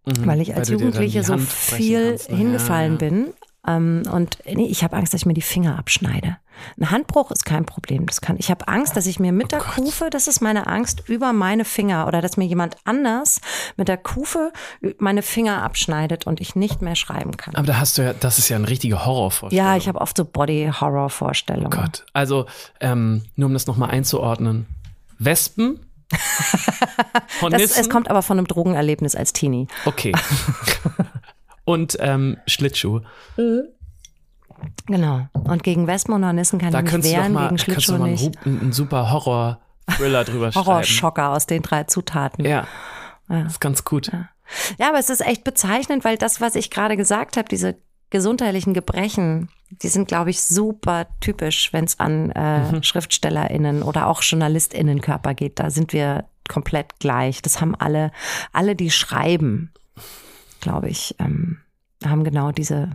[0.05, 3.09] Mhm, weil ich als weil Jugendliche so viel hingefallen ja, ja.
[3.09, 3.33] bin
[3.67, 6.37] Ähm, und nee, ich habe Angst, dass ich mir die Finger abschneide.
[6.79, 8.05] Ein Handbruch ist kein Problem.
[8.05, 8.35] Das kann.
[8.39, 9.75] Ich habe Angst, dass ich mir mit Oh der Gott.
[9.75, 13.39] Kufe, das ist meine Angst, über meine Finger oder dass mir jemand anders
[13.77, 14.51] mit der Kufe
[14.99, 17.55] meine Finger abschneidet und ich nicht mehr schreiben kann.
[17.55, 19.65] Aber da hast du ja, das ist ja eine richtige Horrorvorstellung.
[19.65, 21.67] Ja, ich habe oft so Body-Horror-Vorstellungen.
[21.73, 22.05] Oh Gott.
[22.13, 22.45] Also,
[22.79, 24.65] ähm, nur um das nochmal einzuordnen.
[25.19, 25.79] Wespen?
[27.49, 29.67] Das, es kommt aber von einem Drogenerlebnis als Teenie.
[29.85, 30.11] Okay.
[31.63, 33.01] Und ähm, Schlittschuh.
[34.87, 35.27] Genau.
[35.33, 37.97] Und gegen Wespen und Hornissen kann Da ich mich wehren, mal, gegen kannst du Schlittschuh
[37.97, 38.09] mal
[38.45, 40.65] einen, einen, super Horror-Thriller drüber schreiben.
[40.65, 42.45] Horrorschocker aus den drei Zutaten.
[42.45, 42.67] Ja.
[43.27, 44.11] Das ist ganz gut.
[44.77, 47.77] Ja, aber es ist echt bezeichnend, weil das, was ich gerade gesagt habe, diese
[48.09, 52.83] gesundheitlichen Gebrechen, die sind, glaube ich, super typisch, wenn es an äh, Mhm.
[52.83, 55.59] SchriftstellerInnen oder auch JournalistInnenkörper geht.
[55.59, 57.41] Da sind wir komplett gleich.
[57.41, 58.11] Das haben alle,
[58.51, 59.71] alle, die schreiben,
[60.61, 61.57] glaube ich, ähm,
[62.05, 62.91] haben genau diese,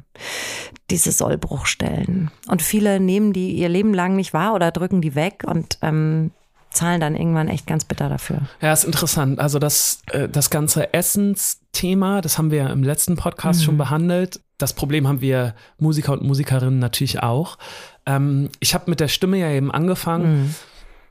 [0.90, 2.30] diese Sollbruchstellen.
[2.48, 6.32] Und viele nehmen die ihr Leben lang nicht wahr oder drücken die weg und ähm,
[6.70, 8.42] zahlen dann irgendwann echt ganz bitter dafür.
[8.60, 9.38] Ja, ist interessant.
[9.38, 13.64] Also das, äh, das ganze Essensthema, das haben wir im letzten Podcast Mhm.
[13.64, 14.40] schon behandelt.
[14.58, 17.58] Das Problem haben wir Musiker und Musikerinnen natürlich auch.
[18.06, 20.42] Ähm, ich habe mit der Stimme ja eben angefangen.
[20.42, 20.54] Mhm.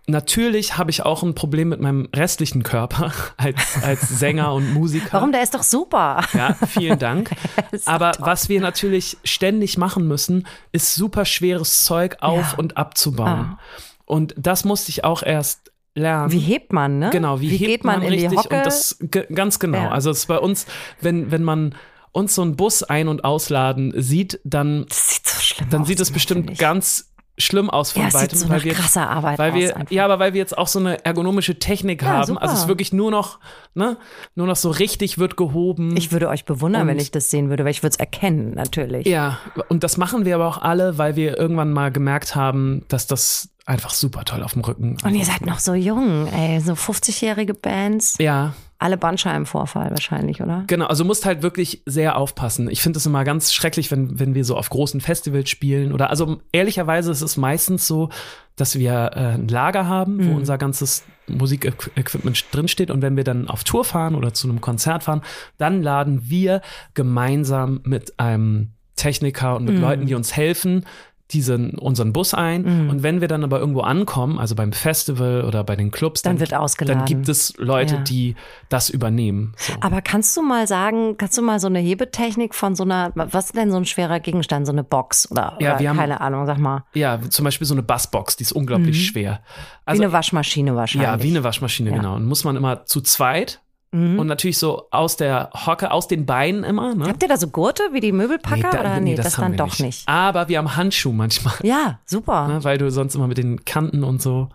[0.08, 5.13] Natürlich habe ich auch ein Problem mit meinem restlichen Körper als, als Sänger und Musiker.
[5.13, 5.32] Warum?
[5.32, 6.22] Der ist doch super.
[6.34, 7.32] Ja, vielen Dank.
[7.86, 12.58] Aber was wir natürlich ständig machen müssen, ist super schweres Zeug auf Ja.
[12.58, 13.58] und abzubauen.
[13.58, 13.60] Ah.
[14.06, 16.32] Und das musste ich auch erst lernen.
[16.32, 17.10] Wie hebt man, ne?
[17.10, 18.58] Genau, wie, hebt geht man, in richtig die Hocke?
[18.58, 19.00] und das
[19.34, 19.78] ganz genau.
[19.80, 19.89] Ja.
[19.89, 20.68] Also es ist bei uns,
[21.02, 21.74] wenn wenn man
[22.12, 25.88] uns so einen Bus ein- und ausladen sieht, dann das sieht so schlimm dann aus.
[25.88, 29.54] sieht es bestimmt ganz schlimm aus von ja, weitem, so weil wir krasser Arbeit weil
[29.54, 32.26] wir ja, aber weil wir jetzt auch so eine ergonomische Technik Ja, haben.
[32.28, 32.41] super.
[32.41, 33.39] Also es ist wirklich nur noch
[33.74, 33.98] ne,
[34.36, 35.98] nur noch so richtig wird gehoben.
[35.98, 38.54] ich würde euch bewundern, Und- wenn ich das sehen würde, weil ich würde es erkennen,
[38.54, 39.06] natürlich.
[39.06, 43.06] ja, und das machen wir aber auch alle, weil wir irgendwann mal gemerkt haben, dass
[43.08, 44.97] das einfach super toll auf dem Rücken.
[45.04, 48.15] Und ihr seid noch so jung, ey, so 50-jährige Bands.
[48.19, 50.65] ja, Alle Bandscheibenvorfall wahrscheinlich, oder?
[50.67, 52.69] Genau, also musst halt wirklich sehr aufpassen.
[52.69, 56.12] Ich finde es immer ganz schrecklich, wenn, wenn wir so auf großen Festivals spielen oder
[56.12, 58.10] also ehrlicherweise ist es meistens so,
[58.56, 63.47] dass wir äh, ein Lager haben, wo unser ganzes Musikequipment drinsteht und wenn wir dann
[63.49, 65.21] auf Tour fahren oder zu einem Konzert fahren,
[65.58, 66.62] dann laden wir
[66.93, 70.86] gemeinsam mit einem Techniker und mit Leuten, die uns helfen,
[71.31, 75.63] diesen unseren Bus ein und wenn wir dann aber irgendwo ankommen, also beim Festival oder
[75.63, 76.99] bei den Clubs, Dann dann, wird ausgeladen.
[76.99, 78.01] dann gibt es Leute, Ja.
[78.01, 78.35] die
[78.69, 79.53] das übernehmen.
[79.57, 79.73] So.
[79.81, 83.45] Aber kannst du mal sagen, kannst du mal so eine Hebetechnik von so einer, was
[83.47, 86.21] ist denn so ein schwerer Gegenstand, so eine Box oder, Ja, oder wir haben- keine
[86.21, 89.41] Ahnung, sag mal, Ja, zum Beispiel so eine Bassbox, die ist unglaublich schwer.
[89.85, 91.07] Also, wie eine Waschmaschine wahrscheinlich.
[91.09, 91.95] ja, wie eine Waschmaschine, Ja.
[91.97, 92.15] genau.
[92.15, 93.61] Und muss man immer zu zweit
[93.91, 94.19] Mhm.
[94.19, 96.95] und natürlich so aus der Hocke, aus den Beinen immer.
[96.95, 97.06] Ne?
[97.08, 99.58] Habt ihr da so Gurte wie die Möbelpacker da- oder nee, das, haben dann wir
[99.74, 100.08] doch nicht.
[100.08, 102.48] Aber wir haben Handschuhe manchmal, Ja, super.
[102.48, 102.63] ne?
[102.63, 104.50] weil du sonst immer mit den Kanten und so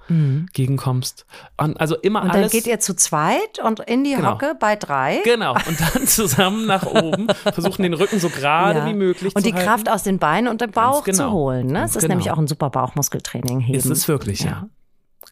[0.53, 1.27] gegenkommst.
[1.57, 2.25] Und also immer Mhm.
[2.27, 2.53] Und dann alles.
[2.53, 4.33] geht ihr zu zweit und in die Genau.
[4.33, 5.21] Hocke bei drei.
[5.25, 8.87] Genau, und dann zusammen nach oben, versuchen den Rücken so gerade Ja.
[8.87, 9.67] wie möglich Und zu die halten.
[9.67, 11.17] Kraft aus den Beinen und dem Bauch genau.
[11.17, 11.67] zu holen.
[11.69, 11.73] Ne?
[11.75, 12.13] Ganz Das ist genau.
[12.15, 13.61] nämlich auch ein super Bauchmuskeltraining.
[13.61, 13.79] Heben.
[13.79, 14.51] Ist es wirklich, ja.
[14.51, 14.69] Ja.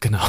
[0.01, 0.23] Genau.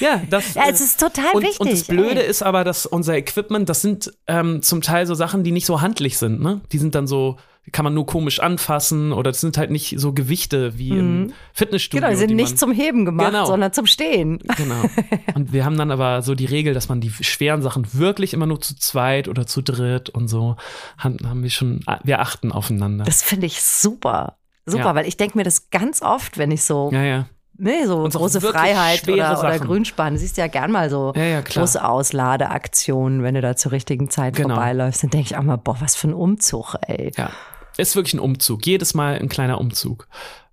[0.00, 0.54] ja, das.
[0.54, 1.60] Ja, es ist total und, wichtig.
[1.60, 2.28] Und das Blöde ey.
[2.30, 5.80] ist aber, dass unser Equipment, das sind ähm, zum Teil so Sachen, die nicht so
[5.80, 6.40] handlich sind.
[6.40, 6.60] Ne?
[6.72, 7.36] Die sind dann so,
[7.72, 12.00] kann man nur komisch anfassen oder das sind halt nicht so Gewichte wie im Fitnessstudio.
[12.00, 13.44] Genau, die sind die nicht man, zum Heben gemacht, Genau.
[13.46, 14.38] sondern zum Stehen.
[14.56, 14.82] Genau.
[15.34, 18.46] Und wir haben dann aber so die Regel, dass man die schweren Sachen wirklich immer
[18.46, 20.56] nur zu zweit oder zu dritt und so
[20.98, 23.04] haben, haben wir schon, wir achten aufeinander.
[23.04, 24.36] Das finde ich super.
[24.66, 24.94] Super, Ja.
[24.94, 27.26] weil ich denke mir das ganz oft, wenn ich so, ja, ja.
[27.56, 29.58] Nee, so auch große Freiheit oder, oder.
[29.58, 33.72] Grünspan, siehst du ja gern mal so Ja, ja, große Ausladeaktionen, wenn du da zur
[33.72, 34.54] richtigen Zeit Genau.
[34.54, 37.12] vorbeiläufst, dann denke ich auch mal, boah, was für ein Umzug, ey.
[37.16, 37.30] Ja,
[37.76, 38.66] ist wirklich ein Umzug.
[38.66, 40.08] Jedes Mal ein kleiner Umzug.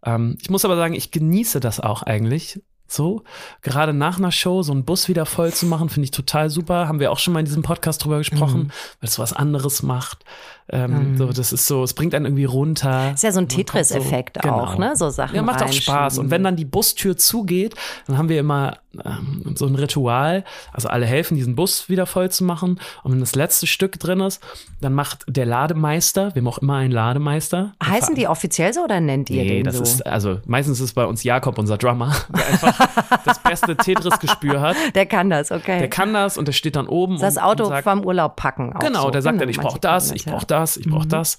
[0.06, 2.62] Ähm, ich muss aber sagen, ich genieße das auch eigentlich.
[2.88, 3.24] So,
[3.62, 6.90] gerade nach einer Show so einen Bus wieder voll zu machen, finde ich total super.
[6.90, 10.26] Haben wir auch schon mal in diesem Podcast drüber gesprochen, weil es was anderes macht.
[10.72, 13.12] Ähm, So, das ist so, es bringt einen irgendwie runter.
[13.14, 14.96] Ist ja so ein Tetris-Effekt so- auch, ne?
[14.96, 16.18] So Sachen Ja, macht auch Spaß.
[16.18, 17.76] Und wenn dann die Bustür zugeht,
[18.08, 20.44] dann haben wir immer ähm, so ein Ritual.
[20.74, 22.80] Also alle helfen, diesen Bus wieder voll zu machen.
[23.04, 24.42] Und wenn das letzte Stück drin ist,
[24.82, 27.74] dann macht der Lademeister, wir haben auch immer einen Lademeister.
[27.84, 29.84] Heißen die offiziell so oder nennt ihr Nee, den das so?
[29.84, 32.88] ist, also meistens ist es bei uns Jakob, unser Drummer, der einfach
[33.26, 34.76] das beste Tetris-Gespür hat.
[34.96, 35.80] der kann das, okay.
[35.80, 37.20] Der kann das und der steht dann oben.
[37.20, 38.74] das und, Auto und sagt, beim Urlaub packen.
[38.80, 39.10] Genau, so.
[39.12, 40.92] der sagt Genau, dann, ich brauche das, können ich brauche das, ich Mhm.
[40.92, 41.38] brauche das.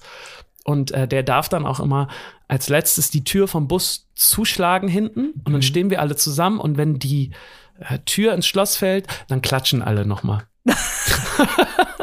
[0.65, 2.07] Und äh, der darf dann auch immer
[2.47, 5.61] als letztes die Tür vom Bus zuschlagen hinten und dann Mhm.
[5.61, 7.31] stehen wir alle zusammen und wenn die
[7.79, 10.43] äh, Tür ins Schloss fällt, dann klatschen alle nochmal.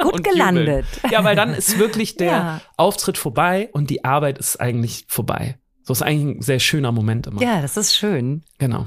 [0.03, 0.85] Gut gelandet.
[0.95, 1.13] Jubeln.
[1.13, 2.61] Ja, weil dann ist wirklich der Ja.
[2.77, 5.59] Auftritt vorbei und die Arbeit ist eigentlich vorbei.
[5.85, 7.41] So ist eigentlich ein sehr schöner Moment immer.
[7.43, 8.43] Ja, das ist schön.
[8.59, 8.87] Genau.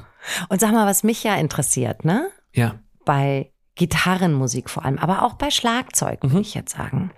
[0.49, 2.29] Und sag mal, was mich ja interessiert, ne?
[2.53, 2.75] Ja.
[3.05, 6.41] Bei Gitarrenmusik vor allem, aber auch bei Schlagzeug, würde Mhm.
[6.41, 7.11] ich jetzt sagen.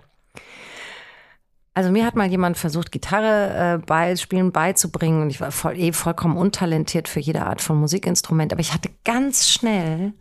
[1.76, 5.76] Also mir hat mal jemand versucht, Gitarre äh, bei, spielen beizubringen und ich war voll,
[5.78, 10.14] eh vollkommen untalentiert für jede Art von Musikinstrument, aber ich hatte ganz schnell,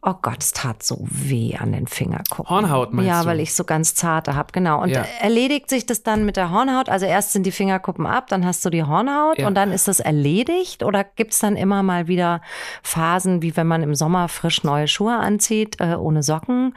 [0.00, 2.48] oh Gott, es tat so weh an den Fingerkuppen.
[2.48, 3.28] Hornhaut meinst Ja, du?
[3.28, 4.80] weil ich so ganz zarte habe, genau.
[4.80, 5.04] Und Ja.
[5.20, 6.88] erledigt sich das dann mit der Hornhaut?
[6.88, 9.48] Also erst sind die Fingerkuppen ab, dann hast du die Hornhaut Ja.
[9.48, 10.82] und dann ist das erledigt?
[10.82, 12.40] Oder gibt es dann immer mal wieder
[12.82, 16.74] Phasen, wie wenn man im Sommer frisch neue Schuhe anzieht, äh, ohne Socken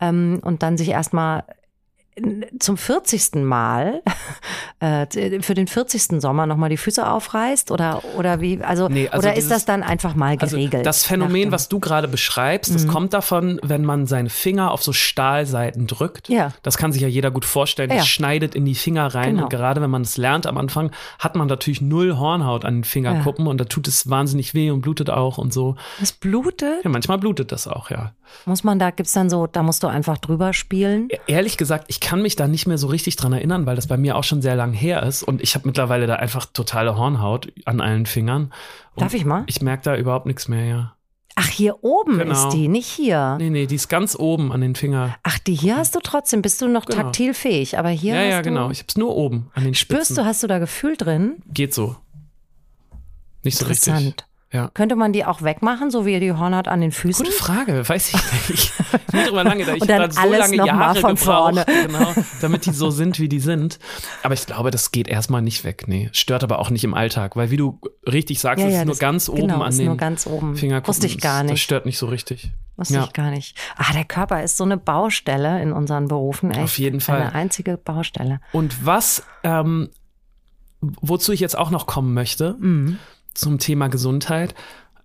[0.00, 1.44] ähm, und dann sich erstmal
[2.58, 3.36] zum 40.
[3.42, 4.02] Mal
[4.80, 5.06] äh,
[5.40, 6.20] für den 40.
[6.20, 9.64] Sommer nochmal die Füße aufreißt oder oder wie also, Nee, also oder ist dieses- das
[9.64, 10.84] dann einfach mal Also geregelt?
[10.84, 12.74] das Phänomen, was du gerade beschreibst, Mhm.
[12.74, 16.28] das kommt davon, wenn man seine Finger auf so Stahlseiten drückt.
[16.28, 16.52] Ja.
[16.62, 17.88] Das kann sich ja jeder gut vorstellen.
[17.88, 18.04] Das Ja.
[18.04, 19.30] schneidet in die Finger rein.
[19.36, 19.44] Genau.
[19.44, 22.84] Und gerade wenn man es lernt am Anfang, hat man natürlich null Hornhaut an den
[22.84, 25.76] Fingerkuppen und da tut es wahnsinnig weh und blutet auch und so.
[26.00, 26.84] das blutet?
[26.84, 28.12] Ja, manchmal blutet das auch, ja.
[28.46, 31.08] Muss man da gibt's dann so, da musst du einfach drüber spielen?
[31.10, 33.86] E- Ehrlich gesagt, ich kann mich da nicht mehr so richtig dran erinnern, weil das
[33.86, 36.96] bei mir auch schon sehr lang her ist und ich habe mittlerweile da einfach totale
[36.98, 38.52] Hornhaut an allen Fingern.
[38.96, 39.44] Darf ich mal?
[39.46, 40.94] Ich merke da überhaupt nichts mehr, ja.
[41.34, 42.32] Ach, hier oben Genau.
[42.32, 43.36] ist die, nicht hier.
[43.38, 45.16] Nee, nee, die ist ganz oben an den Finger.
[45.22, 47.04] Ach, die hier hast du trotzdem, bist du noch Genau.
[47.04, 48.70] taktil fähig, aber hier ja, ja, genau.
[48.70, 50.16] Ich hab's nur oben an den spürst Spitzen.
[50.24, 51.36] du, hast du da Gefühl drin?
[51.46, 51.96] Geht so.
[53.44, 53.88] Nicht so richtig.
[53.94, 54.26] Interessant.
[54.52, 54.68] Ja.
[54.74, 57.24] Könnte man die auch wegmachen, so wie die Hornhaut an den Füßen?
[57.24, 58.72] Gute Frage, weiß ich nicht.
[59.08, 62.12] Ich mir drüber lange, ich Und dann so lange Jahre von gebraucht, genau,
[62.42, 63.78] damit die so sind, wie die sind.
[64.22, 65.84] Aber ich glaube, das geht erstmal nicht weg.
[65.86, 68.80] Nee, stört aber auch nicht im Alltag, weil wie du richtig sagst, Ja, es ja,
[68.80, 70.54] ist nur das- ganz oben genau, an ist den nur ganz oben.
[70.56, 70.88] Fingerkuppen.
[70.88, 71.62] Wusste ich gar Das nicht.
[71.62, 72.52] stört nicht so richtig.
[72.76, 73.04] Wusste Ja.
[73.04, 73.56] ich gar nicht.
[73.76, 76.50] Ah, der Körper ist so eine Baustelle in unseren Berufen.
[76.50, 76.60] Echt.
[76.60, 77.22] Auf jeden Fall.
[77.22, 78.40] Eine einzige Baustelle.
[78.52, 79.88] Und was, ähm,
[80.80, 82.98] wozu ich jetzt auch noch kommen möchte, Mhm.
[83.34, 84.54] Zum Thema Gesundheit,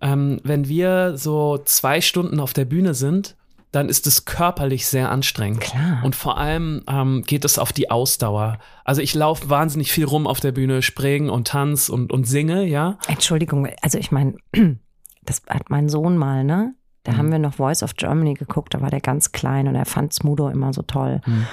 [0.00, 3.36] ähm, wenn wir so zwei Stunden auf der Bühne sind,
[3.72, 5.60] dann ist es körperlich sehr anstrengend.
[5.60, 6.00] Klar.
[6.02, 8.58] Und vor allem ähm, geht es auf die Ausdauer.
[8.84, 12.64] Also ich laufe wahnsinnig viel rum auf der Bühne, springe und tanz und, und singe,
[12.64, 12.98] ja.
[13.08, 14.34] Entschuldigung, also ich meine,
[15.22, 16.74] das hat mein Sohn mal, ne?
[17.04, 17.16] Da Mhm.
[17.18, 20.12] haben wir noch Voice of Germany geguckt, da war der ganz klein und er fand
[20.14, 21.20] Smudo immer so toll.
[21.26, 21.46] Mhm.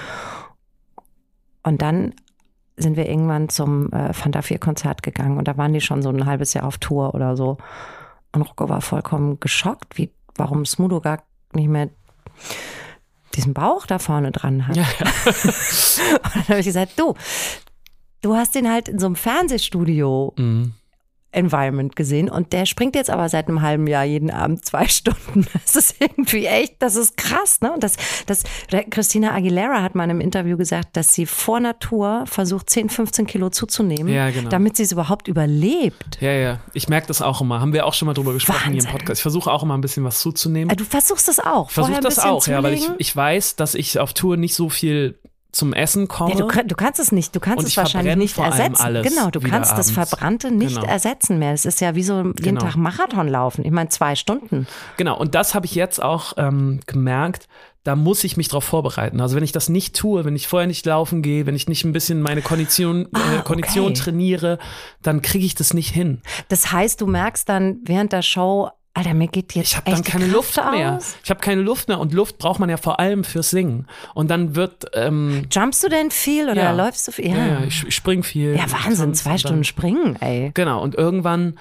[1.63, 2.13] Und dann
[2.77, 6.09] sind wir irgendwann zum äh, Fanta 4 Konzert gegangen und da waren die schon so
[6.09, 7.57] ein halbes Jahr auf Tour oder so.
[8.33, 11.89] Und Rocco war vollkommen geschockt, wie, warum Smudo gar nicht mehr
[13.33, 14.75] diesen Bauch da vorne dran hat.
[14.75, 14.83] Ja,
[15.25, 17.13] Und dann habe ich gesagt, du,
[18.21, 20.73] du hast den halt in so einem Fernsehstudio Mhm.
[21.35, 25.45] Environment gesehen und der springt jetzt aber seit einem halben Jahr jeden Abend zwei Stunden.
[25.53, 27.73] Das ist irgendwie echt, das ist krass, ne?
[27.73, 28.43] Und das, das,
[28.89, 33.27] Christina Aguilera hat mal in einem Interview gesagt, dass sie vor Natur versucht, 10, 15
[33.27, 34.49] Kilo zuzunehmen, Ja, genau.
[34.49, 36.17] damit sie es überhaupt überlebt.
[36.21, 36.59] Ja, ja.
[36.73, 37.59] Ich merke das auch immer.
[37.59, 38.91] Haben wir auch schon mal drüber gesprochen hier im Wahnsinn.
[38.91, 39.19] Podcast.
[39.19, 40.69] Ich versuche auch immer ein bisschen was zuzunehmen.
[40.69, 41.69] Äh, Du versuchst das auch.
[41.69, 45.17] Versuche das auch, ja, weil ich, ich weiß, dass ich auf Tour nicht so viel
[45.55, 46.31] zum Essen komme.
[46.35, 49.01] Ja, du, du kannst es nicht, du kannst es ich wahrscheinlich nicht ersetzen.
[49.03, 50.09] genau, du kannst das abends.
[50.11, 50.87] Verbrannte nicht Genau.
[50.87, 51.53] ersetzen mehr.
[51.53, 52.61] Es ist ja wie so jeden Genau.
[52.61, 53.65] Tag Marathon laufen.
[53.65, 54.67] Ich meine, zwei Stunden.
[54.97, 57.47] Genau, und das habe ich jetzt auch ähm, gemerkt.
[57.83, 59.21] Da muss ich mich drauf vorbereiten.
[59.21, 61.85] Also wenn ich das nicht tue, wenn ich vorher nicht laufen gehe, wenn ich nicht
[61.85, 63.93] ein bisschen meine Kondition, Ah, äh, Kondition okay.
[63.93, 64.57] trainiere,
[65.03, 66.21] dann kriege ich das nicht hin.
[66.49, 69.97] Das heißt, du merkst dann während der Show, Alter, mir geht jetzt Ich habe echt
[69.97, 70.93] dann keine Kraft Luft mehr.
[70.95, 71.15] aus.
[71.23, 73.87] Ich habe keine Luft mehr und Luft braucht man ja vor allem fürs Singen.
[74.13, 76.71] Und dann wird ähm, Jumpst du denn viel oder Ja.
[76.71, 77.27] läufst du viel?
[77.29, 77.35] ja.
[77.37, 78.55] Ja, Ja, ich, ich spring viel.
[78.55, 80.51] Ja, Wahnsinn, zwei und Stunden Dann, springen, ey.
[80.53, 81.59] genau, und irgendwann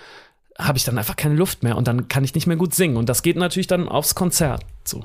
[0.58, 2.96] habe ich dann einfach keine Luft mehr und dann kann ich nicht mehr gut singen.
[2.96, 5.04] Und das geht natürlich dann aufs Konzert so.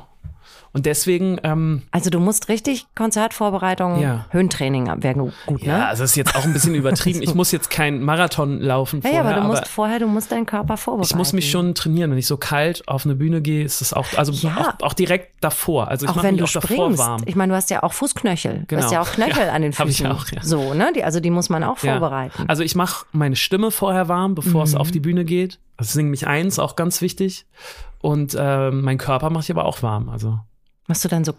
[0.72, 4.26] Und deswegen, ähm, Also du musst richtig Konzertvorbereitung, Ja.
[4.32, 5.88] Höhentraining wäre gu- gut, ja, ne?
[5.88, 7.22] also das ist jetzt auch ein bisschen übertrieben.
[7.22, 10.08] Ich muss jetzt kein Marathon laufen Ja, ja, vorher, aber du musst aber vorher, du
[10.08, 11.10] musst deinen Körper vorbereiten.
[11.12, 12.12] ich muss mich schon trainieren.
[12.12, 14.76] Wenn ich so kalt auf eine Bühne gehe, ist das auch, also Ja.
[14.80, 15.88] auch, auch direkt davor.
[15.88, 17.00] Also ich auch mache wenn mich du auch davor springst.
[17.00, 17.22] warm.
[17.26, 18.65] Ich meine, du hast ja auch Fußknöchel.
[18.67, 18.91] Du hast Genau.
[18.93, 20.12] ja auch Knöchel Ja, an den hab ich Füßen.
[20.12, 20.43] auch, ja.
[20.43, 20.91] So, ne?
[20.95, 21.91] Die, also die muss man auch Ja.
[21.93, 22.45] vorbereiten.
[22.48, 24.78] Also ich mache meine Stimme vorher warm, bevor es Mhm.
[24.82, 25.60] auf die Bühne geht.
[25.78, 27.45] Also singen mich eins, auch ganz wichtig.
[28.02, 30.10] Und ähm, mein Körper mache ich aber auch warm.
[30.10, 30.39] Also,
[30.89, 31.34] Machst du dann so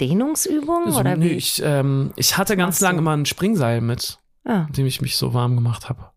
[0.00, 1.34] Dehnungsübungen also oder nö, wie?
[1.34, 5.16] ich, ähm, ich hatte ganz lange immer ein Springseil mit, Ah, mit dem ich mich
[5.16, 6.10] so warm gemacht habe.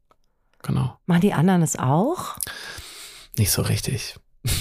[0.64, 0.98] Genau.
[1.06, 2.38] machen die anderen es auch?
[3.38, 4.16] Nicht so richtig.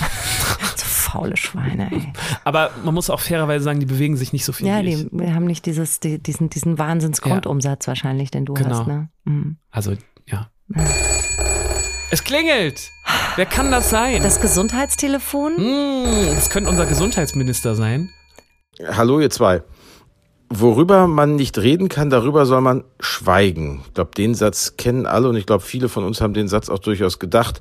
[0.76, 2.12] So faule Schweine, ey.
[2.44, 5.46] Aber man muss auch fairerweise sagen, die bewegen sich nicht so viel Ja, die haben
[5.46, 8.80] nicht dieses, die, diesen, diesen Wahnsinnsgrundumsatz wahrscheinlich, den du Genau.
[8.80, 9.08] hast, ne?
[9.24, 9.56] Mhm.
[9.70, 9.94] Also,
[10.26, 10.50] ja.
[12.10, 12.90] Es klingelt!
[13.36, 14.22] Wer kann das sein?
[14.22, 15.56] Das Gesundheitstelefon?
[15.56, 18.10] Hm, das könnte unser Gesundheitsminister sein.
[18.84, 19.62] Hallo ihr zwei.
[20.48, 23.82] Worüber man nicht reden kann, darüber soll man schweigen.
[23.86, 26.68] Ich glaube, den Satz kennen alle und ich glaube, viele von uns haben den Satz
[26.68, 27.60] auch durchaus gedacht.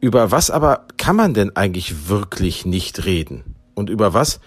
[0.00, 3.54] Über was aber kann man denn eigentlich wirklich nicht reden?
[3.74, 4.40] Und über was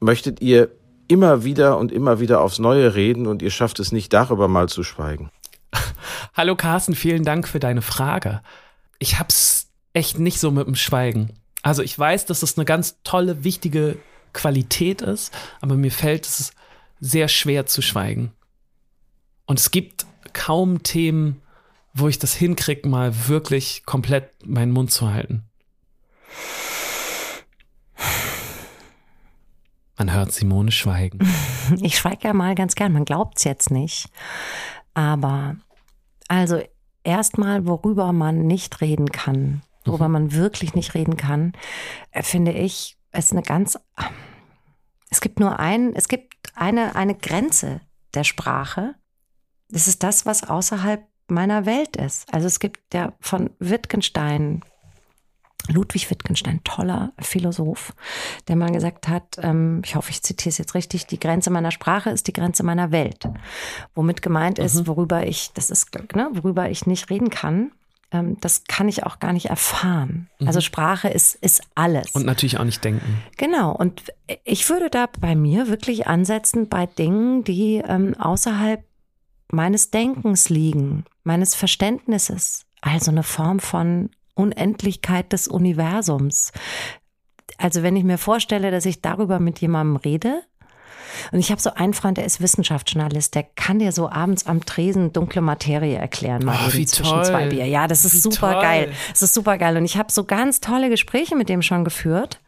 [0.00, 0.70] möchtet ihr
[1.08, 4.68] immer wieder und immer wieder aufs Neue reden und ihr schafft es nicht, darüber mal
[4.68, 5.30] zu schweigen?
[6.34, 8.42] Hallo Carsten, vielen Dank für deine Frage.
[9.00, 11.34] Ich hab's echt nicht so mit dem Schweigen.
[11.62, 13.98] Also ich weiß, dass es eine ganz tolle, wichtige
[14.34, 16.52] Qualität ist, aber mir fällt es
[17.00, 18.32] sehr schwer zu schweigen.
[19.46, 21.40] Und es gibt kaum Themen,
[21.94, 25.44] wo ich das hinkriege, mal wirklich komplett meinen Mund zu halten.
[29.96, 31.20] Man hört Simone schweigen.
[31.80, 34.10] Ich schweige ja mal ganz gern, man glaubt es jetzt nicht.
[34.92, 35.56] Aber
[36.28, 36.60] also
[37.04, 40.12] erstmal, worüber man nicht reden kann, worüber mhm.
[40.12, 41.52] man wirklich nicht reden kann,
[42.10, 43.78] äh, finde ich, ist eine ganz.
[45.10, 47.80] Es gibt nur ein, es gibt eine, eine Grenze
[48.14, 48.94] der Sprache.
[49.68, 52.32] Das ist das, was außerhalb meiner Welt ist.
[52.32, 54.62] Also es gibt ja von Wittgenstein
[55.68, 57.94] Ludwig Wittgenstein, toller Philosoph,
[58.48, 61.70] der mal gesagt hat, ähm, ich hoffe, ich zitiere es jetzt richtig, die Grenze meiner
[61.70, 63.28] Sprache ist die Grenze meiner Welt.
[63.94, 64.86] Womit gemeint ist, mhm.
[64.88, 67.72] worüber ich, das ist, ne, worüber ich nicht reden kann,
[68.14, 70.30] ähm, das kann ich auch gar nicht erfahren.
[70.38, 70.46] Mhm.
[70.46, 72.12] Also Sprache ist, ist alles.
[72.12, 73.22] Und natürlich auch nicht denken.
[73.36, 73.72] Genau.
[73.72, 74.04] Und
[74.44, 78.82] ich würde da bei mir wirklich ansetzen bei Dingen, die ähm, außerhalb
[79.50, 82.64] meines Denkens liegen, meines Verständnisses.
[82.80, 86.52] Also eine Form von Unendlichkeit des Universums.
[87.58, 90.42] Also wenn ich mir vorstelle, dass ich darüber mit jemandem rede,
[91.32, 94.64] und ich habe so einen Freund, der ist Wissenschaftsjournalist, der kann dir so abends am
[94.64, 97.24] Tresen dunkle Materie erklären, mal oh, wie zwischen toll.
[97.24, 97.66] zwei Bier.
[97.66, 98.62] Ja, das ist wie super toll.
[98.62, 98.92] geil.
[99.10, 99.76] Das ist super geil.
[99.76, 102.40] Und ich habe so ganz tolle Gespräche mit dem schon geführt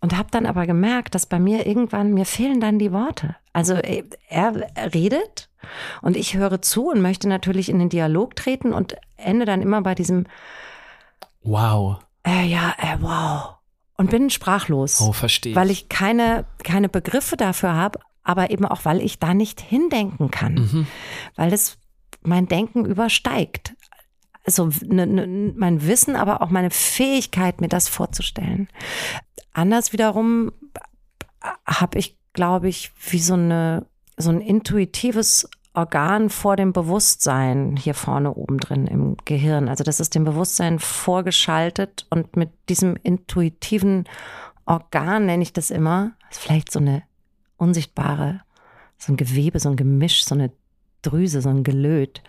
[0.00, 3.36] und habe dann aber gemerkt, dass bei mir irgendwann mir fehlen dann die Worte.
[3.52, 4.54] Also äh, er
[4.94, 5.48] redet
[6.02, 9.80] und ich höre zu und möchte natürlich in den Dialog treten und ende dann immer
[9.82, 10.26] bei diesem
[11.44, 11.98] Wow.
[12.24, 13.56] Äh, ja, äh, wow.
[14.02, 15.00] Und bin sprachlos.
[15.00, 15.54] Oh, verstehe.
[15.54, 20.30] Weil ich keine, keine Begriffe dafür habe, aber eben auch, weil ich da nicht hindenken
[20.30, 20.54] kann.
[20.54, 20.86] Mhm.
[21.36, 21.78] Weil es
[22.22, 23.74] mein Denken übersteigt.
[24.44, 28.68] Also ne, ne, mein Wissen, aber auch meine Fähigkeit, mir das vorzustellen.
[29.52, 30.52] Anders wiederum
[31.66, 33.86] habe ich, glaube ich, wie so eine
[34.16, 39.68] so ein intuitives Organ vor dem Bewusstsein hier vorne oben drin im Gehirn.
[39.68, 44.04] Also das ist dem Bewusstsein vorgeschaltet und mit diesem intuitiven
[44.66, 47.02] Organ nenne ich das immer, das ist vielleicht so eine
[47.56, 48.42] unsichtbare,
[48.98, 50.52] so ein Gewebe, so ein Gemisch, so eine
[51.00, 52.22] Drüse, so ein Gelöt.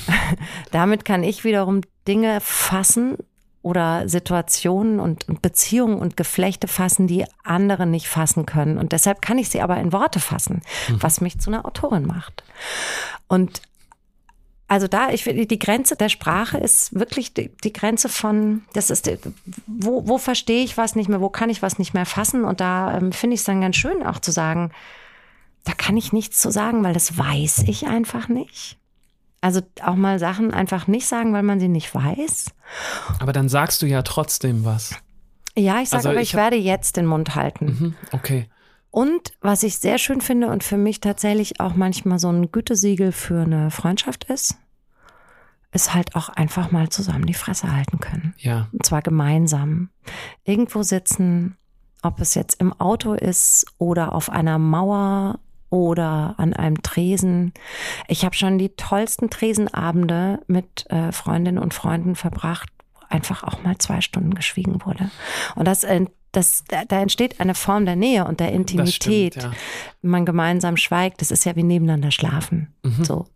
[0.72, 3.16] Damit kann ich wiederum Dinge fassen
[3.62, 8.78] oder Situationen und Beziehungen und Geflechte fassen, die andere nicht fassen können.
[8.78, 11.02] Und deshalb kann ich sie aber in Worte fassen, mhm.
[11.02, 12.42] was mich zu einer Autorin macht.
[13.28, 13.60] Und
[14.70, 18.88] also da, ich finde, die Grenze der Sprache ist wirklich die, die Grenze von, das
[18.88, 19.18] ist, die,
[19.66, 22.44] wo, wo verstehe ich was nicht mehr, wo kann ich was nicht mehr fassen?
[22.44, 24.70] Und da ähm, finde ich es dann ganz schön auch zu sagen,
[25.64, 28.78] da kann ich nichts zu sagen, weil das weiß ich einfach nicht.
[29.40, 32.46] Also auch mal Sachen einfach nicht sagen, weil man sie nicht weiß.
[33.20, 34.94] Aber dann sagst du ja trotzdem was.
[35.56, 37.64] Ja, ich sage also aber, ich, ich werde jetzt den Mund halten.
[37.66, 38.48] Mhm, okay.
[38.90, 43.12] Und was ich sehr schön finde und für mich tatsächlich auch manchmal so ein Gütesiegel
[43.12, 44.56] für eine Freundschaft ist,
[45.72, 48.34] ist halt auch einfach mal zusammen die Fresse halten können.
[48.38, 48.68] Ja.
[48.72, 49.90] Und zwar gemeinsam.
[50.44, 51.56] Irgendwo sitzen,
[52.02, 55.38] ob es jetzt im Auto ist oder auf einer Mauer
[55.70, 57.52] oder an einem Tresen.
[58.08, 63.62] Ich habe schon die tollsten Tresenabende mit äh, Freundinnen und Freunden verbracht, wo einfach auch
[63.62, 65.10] mal zwei Stunden geschwiegen wurde.
[65.54, 65.86] Und das,
[66.32, 69.34] das, da entsteht eine Form der Nähe und der Intimität.
[69.34, 69.58] Stimmt, ja.
[70.02, 72.74] Man gemeinsam schweigt, das ist ja wie nebeneinander schlafen.
[72.82, 73.04] Mhm.
[73.04, 73.26] So.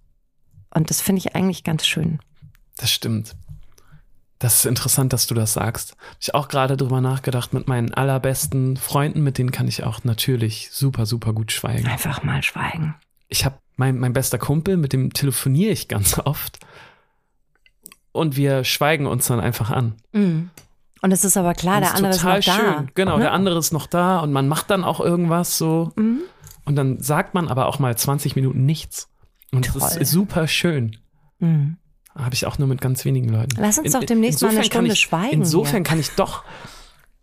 [0.75, 2.19] Und das finde ich eigentlich ganz schön.
[2.77, 3.37] Das stimmt.
[4.45, 5.93] Das ist interessant, dass du das sagst.
[5.93, 10.05] Hab ich auch gerade drüber nachgedacht mit meinen allerbesten Freunden, mit denen kann ich auch
[10.05, 11.87] natürlich super, super gut schweigen.
[11.87, 12.95] Einfach mal schweigen.
[13.29, 16.59] Ich habe mein, mein bester Kumpel, mit dem telefoniere ich ganz oft.
[18.13, 19.95] Und wir schweigen uns dann einfach an.
[20.13, 20.51] Mhm.
[21.01, 22.65] Und es ist aber klar, der andere ist noch schön.
[22.67, 22.85] da.
[22.93, 23.23] Genau, oder?
[23.23, 25.91] der andere ist noch da und man macht dann auch irgendwas so.
[25.97, 26.21] Mhm.
[26.67, 29.09] Und dann sagt man aber auch mal 20 Minuten nichts.
[29.53, 29.81] Und Toll.
[29.81, 30.99] das ist super schön.
[31.39, 31.79] Mhm.
[32.15, 33.57] Habe ich auch nur mit ganz wenigen Leuten.
[33.59, 35.33] Lass uns in, doch demnächst mal eine Stunde ich, schweigen.
[35.33, 35.83] Insofern hier.
[35.83, 36.45] kann ich doch,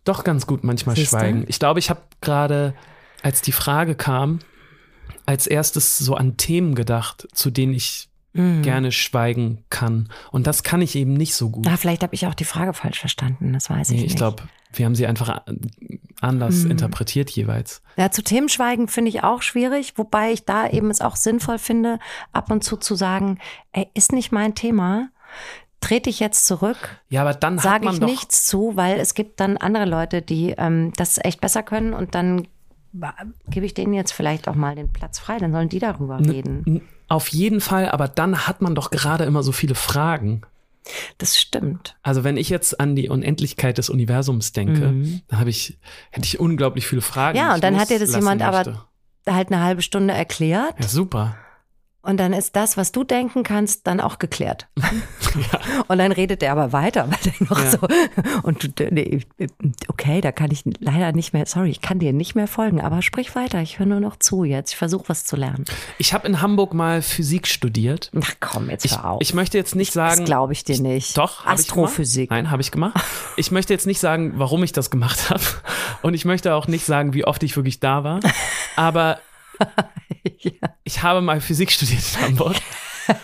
[0.04, 1.18] doch ganz gut manchmal Siehste?
[1.18, 1.44] schweigen.
[1.48, 2.74] Ich glaube, ich habe gerade,
[3.22, 4.40] als die Frage kam,
[5.24, 10.08] als erstes so an Themen gedacht, zu denen ich gerne schweigen kann.
[10.30, 11.66] Und das kann ich eben nicht so gut.
[11.66, 14.12] Ah, vielleicht habe ich auch die Frage falsch verstanden, das weiß ich Nee, nicht.
[14.12, 15.42] ich glaube, wir haben sie einfach
[16.22, 16.70] anders Mhm.
[16.70, 17.82] interpretiert jeweils.
[17.96, 21.58] Ja, zu Themen schweigen finde ich auch schwierig, wobei ich da eben es auch sinnvoll
[21.58, 21.98] finde,
[22.32, 23.38] ab und zu zu sagen,
[23.72, 25.10] ey, ist nicht mein Thema,
[25.80, 29.56] trete ich jetzt zurück, Ja, aber dann sage ich nichts zu, weil es gibt dann
[29.58, 32.46] andere Leute, die ähm, das echt besser können und dann
[33.48, 36.82] gebe ich denen jetzt vielleicht auch mal den Platz frei, dann sollen die darüber reden.
[37.08, 40.42] Auf jeden Fall, aber dann hat man doch gerade immer so viele Fragen.
[41.18, 41.96] Das stimmt.
[42.02, 44.94] Also wenn ich jetzt an die Unendlichkeit des Universums denke,
[45.28, 45.78] dann habe ich,
[46.10, 47.38] hätte ich unglaublich viele Fragen.
[47.38, 47.44] Mhm.
[47.44, 48.84] Ja, und dann hat dir das jemand aber möchte.
[49.28, 51.36] Halt eine halbe Stunde erklärt Ja, super.
[52.02, 54.68] Und dann ist das, was du denken kannst, dann auch geklärt.
[55.34, 55.60] Ja.
[55.88, 57.70] Und dann redet er aber weiter, weil er noch Ja.
[57.70, 57.78] so
[58.42, 59.20] und nee,
[59.88, 63.00] okay, da kann ich leider nicht mehr, sorry, ich kann dir nicht mehr folgen, aber
[63.00, 65.64] sprich weiter, ich höre nur noch zu jetzt, ich versuche was zu lernen.
[65.96, 68.10] Ich habe in Hamburg mal Physik studiert.
[68.22, 69.22] Ach komm, jetzt Ich, hör auf.
[69.22, 70.26] ich möchte jetzt nicht das sagen.
[70.26, 71.16] glaube ich dir nicht.
[71.16, 71.46] Doch.
[71.46, 72.28] Astrophysik.
[72.30, 73.00] Nein, habe ich gemacht.
[73.38, 75.42] Ich möchte jetzt nicht sagen, warum ich das gemacht habe.
[76.02, 78.20] Und ich möchte auch nicht sagen, wie oft ich wirklich da war.
[78.76, 79.18] Aber
[80.40, 80.52] ja.
[80.92, 82.56] Ich habe mal Physik studiert in Hamburg.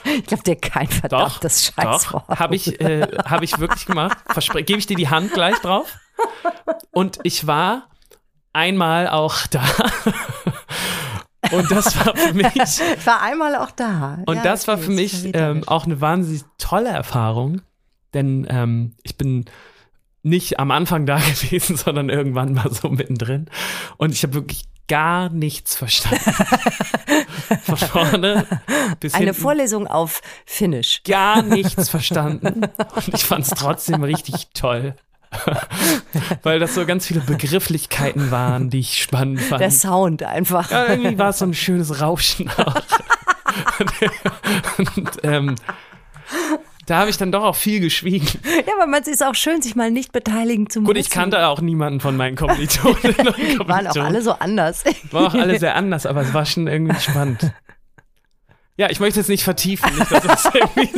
[0.05, 2.29] Ich glaube dir kein Doch, verdammtes doch, Scheißwort.
[2.41, 4.19] habe ich, äh, hab ich wirklich gemacht.
[4.67, 5.97] Gebe ich dir die Hand gleich drauf.
[6.91, 7.89] Und ich war
[8.53, 9.63] einmal auch da.
[11.53, 14.19] Und das war für mich, Ich war einmal auch da.
[14.27, 17.63] und Ja, das war okay, für ist mich ähm, auch eine wahnsinnig tolle Erfahrung.
[18.15, 19.45] Denn ähm, ich bin
[20.25, 23.49] nicht am Anfang da gewesen, sondern irgendwann mal so mittendrin.
[23.97, 26.21] Und ich habe wirklich gar nichts verstanden.
[27.63, 28.47] Von vorne
[29.01, 31.03] bis Eine hinten Vorlesung auf Finnisch.
[31.05, 32.65] gar nichts verstanden.
[32.95, 34.95] Und ich fand es trotzdem richtig toll.
[36.43, 39.61] Weil das so ganz viele Begrifflichkeiten waren, die ich spannend fand.
[39.61, 40.71] Der Sound einfach.
[40.71, 42.75] ja, irgendwie war es so ein schönes Rauschen auch.
[44.79, 45.55] Und ähm,
[46.89, 48.27] da habe ich dann doch auch viel geschwiegen.
[48.67, 50.87] Ja, aber man ist auch schön, sich mal nicht beteiligen zu müssen.
[50.87, 52.97] Gut, ich kannte auch niemanden von meinen Kommilitonen.
[53.03, 54.07] Die waren auch Kommilitonen.
[54.07, 54.85] alle so anders.
[55.11, 57.53] War auch alle sehr anders, aber es war schon irgendwie spannend.
[58.77, 60.91] Ja, ich möchte jetzt nicht vertiefen, nicht, dass das irgendwie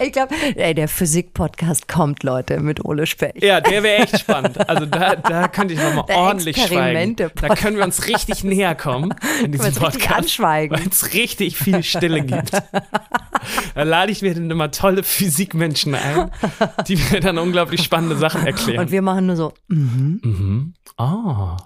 [0.00, 3.42] Ich glaube, der Physik-Podcast kommt, Leute, mit Ole Specht.
[3.42, 4.68] Ja, der wäre echt spannend.
[4.68, 7.16] Also da, da könnte ich nochmal ordentlich schweigen.
[7.16, 9.14] Da können wir uns richtig näher kommen
[9.44, 10.40] in diesem Podcast.
[10.40, 12.52] Weil es richtig viel Stille gibt.
[13.74, 16.30] Da lade ich mir dann immer tolle Physikmenschen ein,
[16.86, 18.80] die mir dann unglaublich spannende Sachen erklären.
[18.80, 20.74] Und wir machen nur so, mm, mhm.
[20.98, 21.56] Oh,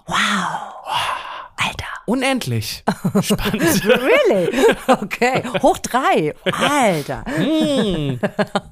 [1.57, 1.96] Alter.
[2.07, 2.83] Unendlich.
[3.21, 3.85] Spannend.
[3.85, 4.49] Really?
[4.87, 5.43] Okay.
[5.61, 6.33] Hoch drei.
[6.45, 7.23] Alter.
[7.25, 8.19] Hm.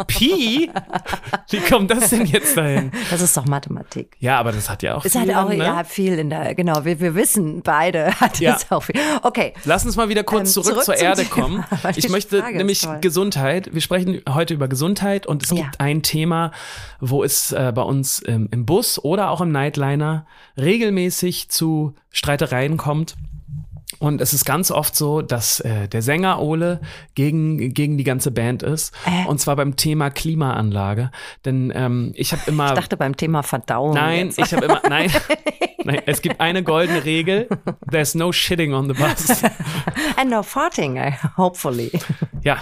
[0.07, 0.69] Pi?
[1.49, 2.91] Wie kommt das denn jetzt dahin?
[3.11, 4.15] Das ist doch Mathematik.
[4.19, 5.57] Ja, aber das hat ja auch Es viel, hat auch ne?
[5.57, 8.55] ja, viel in der, genau, wir, wir wissen beide, hat Ja.
[8.55, 8.95] es auch viel.
[9.23, 9.53] Okay.
[9.65, 11.65] Lass uns mal wieder kurz Ähm, zurück, zurück zur Erde Thema, kommen.
[11.95, 12.88] Ich möchte Frage nämlich.
[13.01, 13.69] Gesundheit.
[13.73, 15.57] Wir sprechen heute über Gesundheit und es Ja.
[15.57, 16.51] gibt ein Thema,
[16.99, 20.25] wo es äh, bei uns ähm, im Bus oder auch im Nightliner
[20.58, 23.16] regelmäßig zu Streitereien kommt.
[23.99, 26.82] Und es ist ganz oft so, dass äh, der Sänger Ole
[27.14, 28.93] gegen, gegen die ganze Band ist.
[29.06, 29.28] Äh.
[29.28, 31.12] Und zwar beim Thema Klimaanlage.
[31.45, 32.68] Denn ähm, ich habe immer.
[32.68, 33.93] Ich dachte beim Thema Verdauung.
[33.93, 34.39] Nein, jetzt.
[34.39, 35.12] ich habe immer, nein,
[35.86, 37.47] nein, es gibt eine goldene Regel.
[37.89, 39.43] There's no shitting on the bus.
[40.18, 41.91] And no farting, I- hopefully.
[42.43, 42.62] Ja,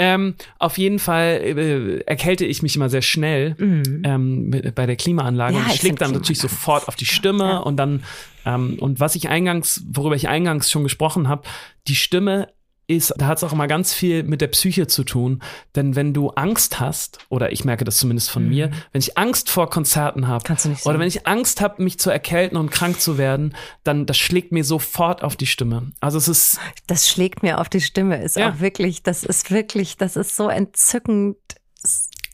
[0.00, 4.96] ähm, auf jeden Fall äh, erkälte ich mich immer sehr schnell ähm, mit, bei der
[4.96, 5.52] Klimaanlage.
[5.52, 5.58] Mhm.
[5.58, 8.02] Ja, und ich schlägt dann natürlich sofort auf die Stimme und dann
[8.46, 11.42] ähm, und was ich eingangs, worüber ich eingangs schon gesprochen habe,
[11.86, 12.48] die Stimme
[12.90, 15.42] ist, da hat es auch immer ganz viel mit der Psyche zu tun.
[15.76, 19.48] Denn wenn du Angst hast, oder ich merke das zumindest von mir, wenn ich Angst
[19.50, 20.76] vor Konzerten habe, Mhm.
[20.84, 24.52] Oder wenn ich Angst habe, mich zu erkälten und krank zu werden, dann das schlägt
[24.52, 25.92] mir sofort auf die Stimme.
[26.00, 28.22] Also es ist Das schlägt mir auf die Stimme.
[28.22, 28.50] Ist Ja.
[28.50, 31.36] auch wirklich, das ist wirklich, das ist so entzückend.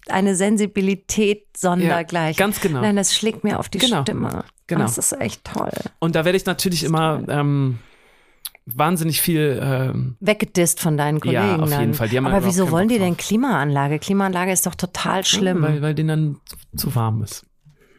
[0.09, 2.36] Eine Sensibilität sondergleich.
[2.38, 2.80] Ja, ganz genau.
[2.80, 4.02] Nein, das schlägt mir auf die Genau.
[4.02, 4.44] Stimme.
[4.68, 4.82] Genau.
[4.82, 5.70] Das ist echt toll.
[5.98, 7.78] Und da werde ich natürlich immer ähm,
[8.66, 9.60] wahnsinnig viel.
[9.62, 11.42] Ähm, Weggedisst von deinen Kollegen.
[11.42, 11.80] Ja, auf dann.
[11.80, 12.08] jeden Fall.
[12.08, 13.16] Die haben Aber wieso wollen die denn.
[13.16, 13.98] Klimaanlage?
[13.98, 15.62] Klimaanlage ist doch total schlimm.
[15.62, 16.40] Weil, weil denen dann
[16.76, 17.46] zu warm ist.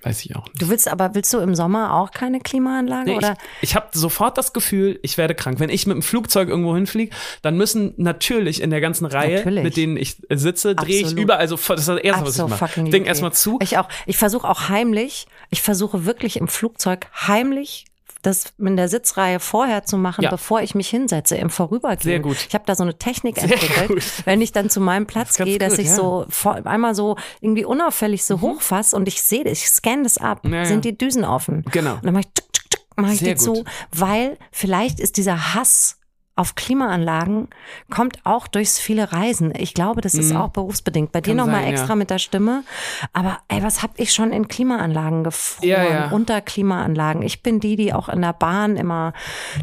[0.03, 0.61] Weiß ich auch nicht.
[0.61, 3.09] du willst aber, willst du im Sommer auch keine Klimaanlage?
[3.09, 3.35] Nee, oder?
[3.61, 5.59] ich ich habe sofort das Gefühl, ich werde krank.
[5.59, 9.63] Wenn ich mit dem Flugzeug irgendwo hinfliege, dann müssen natürlich in der ganzen Reihe, Natürlich.
[9.63, 11.23] mit denen ich äh, sitze, drehe ich Absolut.
[11.23, 11.79] überall sofort.
[11.79, 12.95] Das ist das Erste, was ich Absolut mache.
[12.95, 13.07] okay.
[13.07, 13.57] erstmal zu.
[13.61, 13.89] Ich auch.
[14.05, 17.85] Ich versuche auch heimlich, ich versuche wirklich im Flugzeug heimlich
[18.21, 20.29] das in der Sitzreihe vorher zu machen, Ja.
[20.31, 22.01] bevor ich mich hinsetze, im Vorübergehen.
[22.01, 22.37] Sehr gut.
[22.47, 24.03] Ich habe da so eine Technik Sehr entwickelt, gut.
[24.25, 25.93] wenn ich dann zu meinem Platz ganz gehe, dass gut, ich ja.
[25.93, 25.97] Mhm.
[25.97, 30.17] so vor, einmal so irgendwie unauffällig so hochfasse und ich sehe das, ich scanne das
[30.17, 30.41] ab.
[30.43, 30.65] Ja, ja.
[30.65, 31.63] Sind die Düsen offen?
[31.71, 31.95] Genau.
[31.95, 33.65] Und dann mache ich, tsk, tsk, tsk, mach ich Sehr die zu, gut.
[33.91, 35.96] weil vielleicht ist dieser Hass
[36.37, 37.47] auf Klimaanlagen
[37.89, 39.53] kommt auch durchs viele Reisen.
[39.57, 41.11] Ich glaube, das ist auch berufsbedingt.
[41.11, 41.37] Bei dir Mhm.
[41.37, 41.95] Nochmal extra ja.
[41.95, 42.63] mit der Stimme.
[43.13, 45.67] Aber ey, was hab ich schon in Klimaanlagen gefroren?
[45.67, 46.09] Ja, ja.
[46.09, 47.21] Unter Klimaanlagen.
[47.21, 49.13] Ich bin die, die auch in der Bahn immer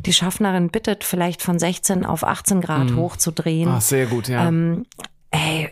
[0.04, 3.68] die Schaffnerin bittet, vielleicht von 16 auf 18 Grad hochzudrehen.
[3.68, 4.48] Ah, sehr gut, ja.
[4.48, 4.86] Ähm,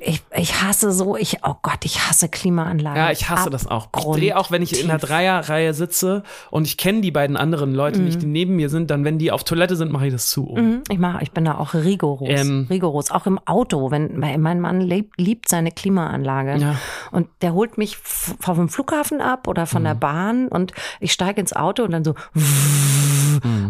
[0.04, 2.96] ich, ich hasse so, ich, oh Gott, ich hasse Klimaanlagen.
[2.96, 3.88] Ja, ich hasse das auch.
[3.96, 7.74] Ich drehe auch, wenn ich in der Dreierreihe sitze und ich kenne die beiden anderen
[7.74, 10.26] Leute nicht, die neben mir sind, dann, wenn die auf Toilette sind, mache ich das
[10.28, 10.46] zu.
[10.48, 10.60] um.
[10.60, 12.28] Mhm, Ich mache, ich bin da auch rigoros.
[12.30, 12.66] Ähm.
[12.68, 13.10] rigoros.
[13.10, 16.56] Auch im Auto, wenn mein Mann liebt, liebt seine Klimaanlage.
[16.56, 16.76] Ja.
[17.10, 19.86] Und der holt mich vom Flughafen ab oder von Mhm.
[19.86, 22.14] der Bahn und ich steige ins Auto und dann so.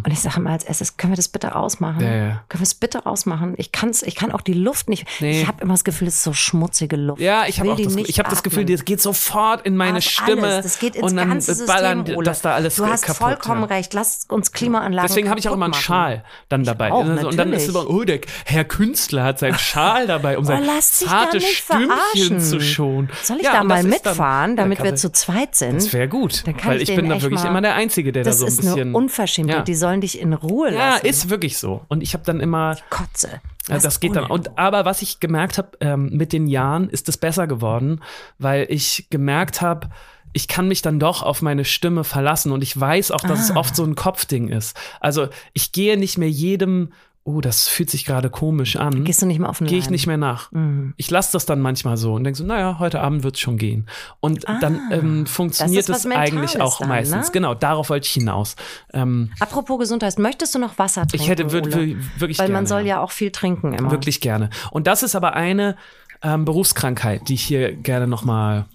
[0.05, 1.99] Und ich sage mal als erstes, können wir das bitte ausmachen?
[1.99, 2.05] Mhm.
[2.05, 2.43] Ja, ja.
[2.49, 3.55] Können wir es bitte ausmachen?
[3.57, 5.07] Ich kann's, ich kann auch die Luft nicht.
[5.21, 5.43] Nee.
[5.43, 7.21] Ich habe immer das Gefühl, es ist so schmutzige Luft.
[7.21, 10.05] Ja, ich habe auch das, ich hab das Gefühl, das geht sofort in meine Auf
[10.05, 10.63] Stimme Alles.
[10.65, 12.25] Das geht ins und dann ganze System, ballern, Ole.
[12.25, 13.17] dass da alles Du hast kaputt.
[13.23, 13.67] vollkommen ja.
[13.77, 13.93] recht.
[13.95, 15.83] Lass uns Klimaanlagen Deswegen habe ich auch immer einen machen.
[15.83, 16.93] Schal dann dabei.
[16.93, 20.63] auch, und dann ist immer, oh, der Herr Künstler hat seinen Schal dabei, um sein
[20.65, 22.41] Oh, zartes nicht Stimmchen verarschen.
[22.41, 23.11] zu schonen.
[23.23, 25.77] Soll ich Ja, da mal das ist dann- mitfahren, damit Ja, wir zu zweit sind?
[25.77, 28.45] Das wäre gut, weil ich bin da wirklich immer der Einzige, der das da so
[28.47, 28.81] ein ist bisschen.
[28.81, 29.57] eine Unverschämtheit.
[29.57, 29.63] Ja.
[29.63, 31.07] Die sollen dich in Ruhe ja, lassen.
[31.07, 31.83] ist wirklich so.
[31.89, 33.41] Und ich habe dann immer, Kotze.
[33.69, 34.25] Was das geht dann.
[34.27, 38.01] Und aber was ich gemerkt habe, ähm, mit den Jahren ist es besser geworden,
[38.39, 39.89] weil ich gemerkt habe,
[40.33, 43.43] ich kann mich dann doch auf meine Stimme verlassen und ich weiß auch, dass Ah.
[43.53, 44.77] es oft so ein Kopfding ist.
[44.99, 46.93] Also ich gehe nicht mehr jedem,
[47.25, 49.05] oh, das fühlt sich gerade komisch an.
[49.05, 50.51] Gehst du nicht mehr auf den Gehe ich nicht mehr nach.
[50.53, 50.93] Mhm.
[50.97, 53.59] Ich lasse das dann manchmal so und denke so, naja, heute Abend wird es schon
[53.59, 53.87] gehen.
[54.21, 57.27] Und dann ähm, funktioniert Ah, das was eigentlich auch dann, meistens.
[57.27, 57.33] ne?
[57.33, 58.57] Genau, darauf wollte ich hinaus.
[58.93, 61.23] Ähm, Apropos Gesundheit, möchtest du noch Wasser trinken?
[61.25, 61.77] ich hätte wir- Ole?
[61.77, 62.53] wir- wirklich Weil gerne.
[62.59, 63.91] man soll ja auch viel trinken immer.
[63.93, 64.51] Wirklich gerne.
[64.73, 65.77] Und das ist aber eine
[66.23, 68.67] ähm, Berufskrankheit, die ich hier gerne nochmal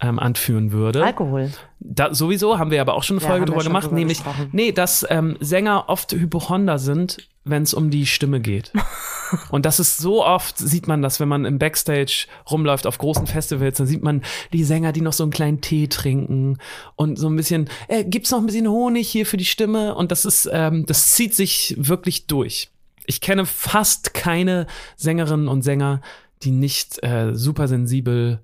[0.00, 1.04] ähm, anführen würde.
[1.04, 1.50] Alkohol.
[1.78, 4.48] Da, sowieso haben wir aber auch schon eine Folge drüber gemacht, drüber nämlich, gesprochen.
[4.52, 8.72] nee, dass ähm, Sänger oft Hypochonder sind, wenn es um die Stimme geht.
[9.50, 13.26] Und das ist so oft, sieht man das, wenn man im Backstage rumläuft auf großen
[13.26, 14.22] Festivals, dann sieht man
[14.52, 16.58] die Sänger, die noch so einen kleinen Tee trinken
[16.96, 19.94] und so ein bisschen, äh, gibt's noch ein bisschen Honig hier für die Stimme?
[19.94, 22.70] Und das ist, ähm, das zieht sich wirklich durch.
[23.06, 26.00] Ich kenne fast keine Sängerinnen und Sänger,
[26.42, 28.40] die nicht äh, super sensibel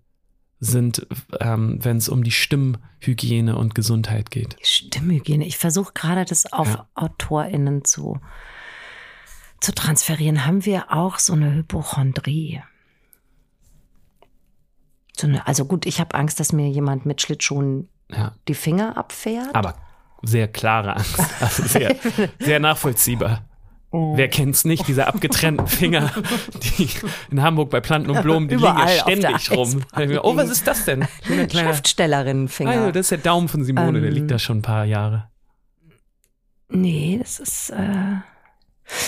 [0.61, 1.07] sind,
[1.40, 4.57] ähm, wenn es um die Stimmhygiene und Gesundheit geht.
[4.62, 5.44] Stimmhygiene.
[5.46, 6.88] Ich versuche gerade das auf Ja.
[6.94, 8.20] AutorInnen zu,
[9.61, 10.46] zu transferieren.
[10.46, 12.62] Haben wir auch so eine Hypochondrie?
[15.16, 18.96] So eine, also gut, ich habe Angst, dass mir jemand mit Schlittschuhen Ja, die Finger
[18.96, 19.54] abfährt.
[19.54, 19.76] aber
[20.22, 21.18] sehr klare Angst.
[21.40, 21.96] Also sehr,
[22.38, 23.45] sehr nachvollziehbar.
[24.14, 26.12] Wer kennt's nicht, diese abgetrennten Finger,
[26.62, 26.88] die
[27.30, 29.84] in Hamburg bei Planten und Blumen, die liegen Überall ja auf der ständig rum.
[30.22, 31.07] Oh, was ist das denn?
[31.51, 32.70] Schriftstellerinnenfinger.
[32.70, 35.28] also, das ist der Daumen von Simone, der Ähm, liegt da schon ein paar Jahre.
[36.68, 37.70] Nee, das ist.
[37.70, 38.20] Äh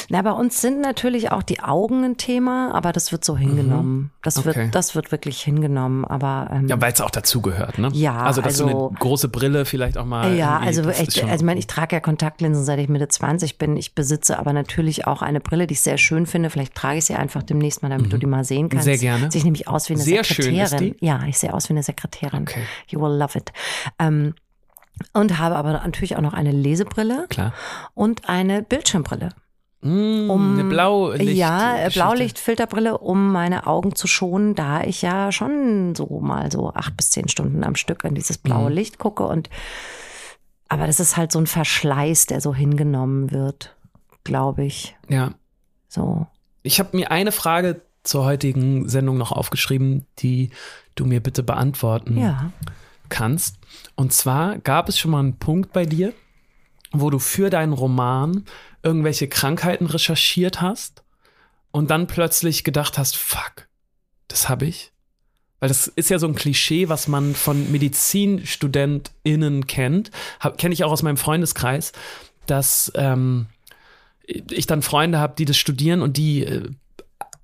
[0.09, 4.11] na, bei uns sind natürlich auch die Augen ein Thema, aber das wird so hingenommen.
[4.23, 4.51] Das, Mhm.
[4.51, 4.61] Okay.
[4.65, 6.05] wird, das wird wirklich hingenommen.
[6.05, 7.89] Aber ähm, Ja, weil es auch dazugehört, ne?
[7.93, 10.35] Ja, Also, dass so also- eine große Brille vielleicht auch mal.
[10.35, 13.77] ja, also echt, also ich meine, ich trage ja Kontaktlinsen, seit ich Mitte 20 bin.
[13.77, 16.51] Ich besitze aber natürlich auch eine Brille, die ich sehr schön finde.
[16.51, 18.87] Vielleicht trage ich sie einfach demnächst mal, damit du die mal sehen kannst.
[18.87, 18.91] Mhm.
[18.91, 19.31] Sehr gerne.
[19.31, 20.89] Sehe ich nämlich aus wie eine Sehr schön Sekretärin.
[20.89, 21.07] ist die?
[21.07, 22.43] Ja, ich sehe aus wie eine Sekretärin.
[22.43, 22.63] Okay.
[22.89, 23.53] You will love it.
[23.99, 24.35] Ähm,
[25.13, 27.53] und habe aber natürlich auch noch eine Lesebrille Klar.
[27.95, 29.29] und eine Bildschirmbrille.
[29.81, 31.37] Mm, um eine Blaulicht.
[31.37, 32.01] ja, äh, Geschichte.
[32.01, 37.11] Blaulichtfilterbrille, um meine Augen zu schonen, da ich ja schon so mal so acht bis
[37.11, 38.75] zehn Stunden am Stück in dieses blaue Mhm.
[38.77, 39.49] Licht gucke und
[40.69, 43.75] aber das ist halt so ein Verschleiß, der so hingenommen wird,
[44.25, 44.97] glaube ich.
[45.09, 45.33] Ja.
[45.89, 46.27] So.
[46.63, 50.51] Ich habe mir eine Frage zur heutigen Sendung noch aufgeschrieben, die
[50.95, 52.53] du mir bitte beantworten Ja.
[53.09, 53.57] kannst.
[53.95, 56.13] Und zwar gab es schon mal einen Punkt bei dir,
[56.93, 58.45] wo du für deinen Roman
[58.83, 61.03] irgendwelche Krankheiten recherchiert hast
[61.71, 63.69] und dann plötzlich gedacht hast, fuck,
[64.29, 64.93] das habe ich.
[65.61, 70.11] Weil das ist ja so ein Klischee, was man von MedizinstudentInnen kennt.
[70.57, 71.93] Kenne ich auch aus meinem Freundeskreis,
[72.47, 73.47] dass ähm,
[74.25, 76.71] ich dann Freunde habe, die das studieren und die äh,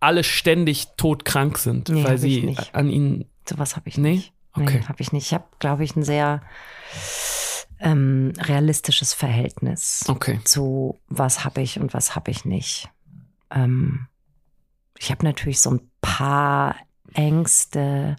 [0.01, 2.75] alle ständig todkrank sind, Nee, weil sie nicht.
[2.75, 3.25] an ihnen.
[3.49, 4.13] Sowas habe ich Nee?
[4.17, 4.33] nicht.
[4.57, 4.79] Okay.
[4.81, 5.27] Nee, habe ich nicht.
[5.27, 6.41] Ich habe, glaube ich, ein sehr
[7.81, 10.05] ähm, realistisches Verhältnis.
[10.09, 10.41] Okay.
[10.45, 12.89] zu was habe ich und was habe ich nicht.
[13.51, 14.09] Ähm,
[14.99, 16.77] ich habe natürlich so ein paar
[17.15, 18.17] Ängste,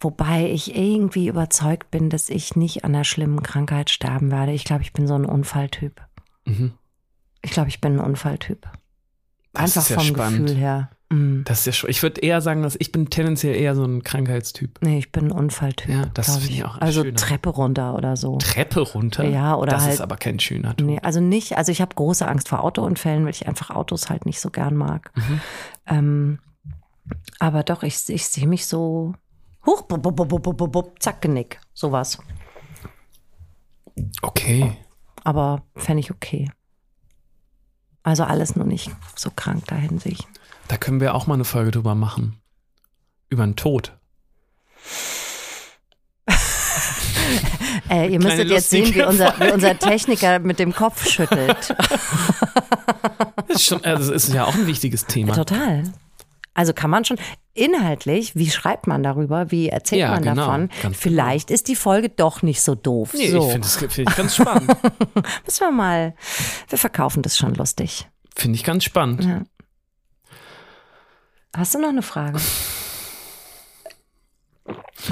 [0.00, 4.52] wobei ich irgendwie überzeugt bin, dass ich nicht an einer schlimmen Krankheit sterben werde.
[4.52, 6.02] Ich glaube, ich bin so ein Unfalltyp.
[6.44, 6.72] Mhm.
[7.42, 8.68] Ich glaube, ich bin ein Unfalltyp.
[9.52, 10.46] Einfach ja vom spannend.
[10.46, 10.90] Gefühl her.
[11.08, 11.42] Mm.
[11.44, 11.90] Das ist ja schon.
[11.90, 14.78] Ich würde eher sagen, dass ich bin tendenziell eher so ein Krankheitstyp.
[14.82, 15.88] Nee, ich bin ein Unfalltyp.
[15.88, 17.16] Ja, das finde ich auch Also schöner.
[17.16, 18.38] Treppe runter oder so.
[18.38, 19.24] Treppe runter.
[19.24, 20.86] Ja, oder das halt- ist aber kein schöner Typ.
[20.86, 24.26] Nee, also nicht, also ich habe große Angst vor Autounfällen, weil ich einfach Autos halt
[24.26, 25.12] nicht so gern mag.
[25.14, 25.40] Mhm.
[25.86, 26.38] Ähm,
[27.38, 29.14] aber doch, ich, ich sehe mich so
[29.64, 32.18] hoch, bub, bub, bub, bub, bub, bub, zack, Genick, sowas.
[34.22, 34.76] Okay.
[35.24, 36.50] Aber fände ich okay.
[38.02, 40.26] Also alles nur nicht so krank da Hinsicht.
[40.68, 42.40] Da können wir auch mal eine Folge drüber machen.
[43.28, 43.92] Über den Tod.
[47.90, 51.74] Äh, ihr müsstet jetzt sehen, wie unser, wie unser Techniker mit dem Kopf schüttelt.
[53.48, 55.32] Das ist, schon, also das ist ja auch ein wichtiges Thema.
[55.32, 55.84] Total.
[56.52, 57.16] Also kann man schon
[57.54, 60.68] inhaltlich, wie schreibt man darüber, wie erzählt Ja, man genau, davon?
[60.82, 63.14] ganz Vielleicht ist die Folge doch nicht so doof.
[63.14, 63.38] Nee, so.
[63.46, 64.68] ich finde das find ich ganz spannend.
[65.46, 66.14] Müssen wir mal,
[66.68, 68.08] wir verkaufen das schon lustig.
[68.34, 69.24] finde ich ganz spannend.
[69.24, 69.42] Ja.
[71.56, 72.38] Hast du noch eine Frage?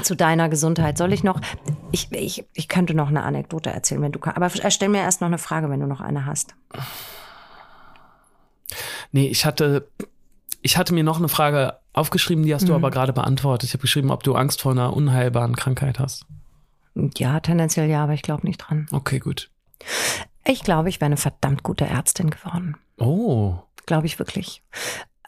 [0.03, 0.97] Zu deiner Gesundheit.
[0.97, 1.39] Soll ich noch,
[1.91, 4.37] ich, ich, ich könnte noch eine Anekdote erzählen, wenn du kannst.
[4.37, 6.53] Aber stell mir erst noch eine Frage, wenn du noch eine hast.
[9.11, 9.87] Nee, ich hatte,
[10.61, 12.75] ich hatte mir noch eine Frage aufgeschrieben, die hast du Mhm.
[12.77, 13.69] aber gerade beantwortet.
[13.69, 16.25] Ich habe geschrieben, ob du Angst vor einer unheilbaren Krankheit hast.
[17.17, 18.87] Ja, tendenziell ja, aber ich glaube nicht dran.
[18.91, 19.49] Okay, gut.
[20.45, 22.75] Ich glaube, ich wäre eine verdammt gute Ärztin geworden.
[22.97, 23.55] Oh.
[23.85, 24.61] Glaube ich wirklich.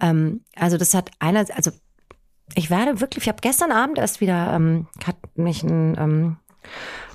[0.01, 1.71] Ähm, also das hat einer, also
[2.55, 6.37] ich werde wirklich, ich habe gestern Abend erst wieder, ähm, hat mich ein, ähm,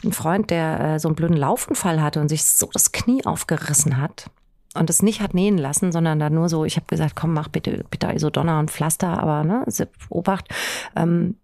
[0.04, 3.96] ein Freund, der äh, so einen blöden Laufunfall hatte und sich so das Knie aufgerissen
[3.98, 4.30] hat
[4.74, 7.48] und es nicht hat nähen lassen, sondern da nur so, ich habe gesagt, komm, mach
[7.48, 9.64] bitte, bitte Isodonna und Pflaster, aber ne,
[10.08, 10.48] Obacht,
[10.96, 11.36] ähm,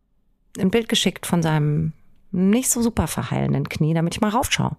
[0.59, 1.93] ein Bild geschickt von seinem
[2.31, 4.77] nicht so super verheilenden Knie, damit ich mal raufschaue.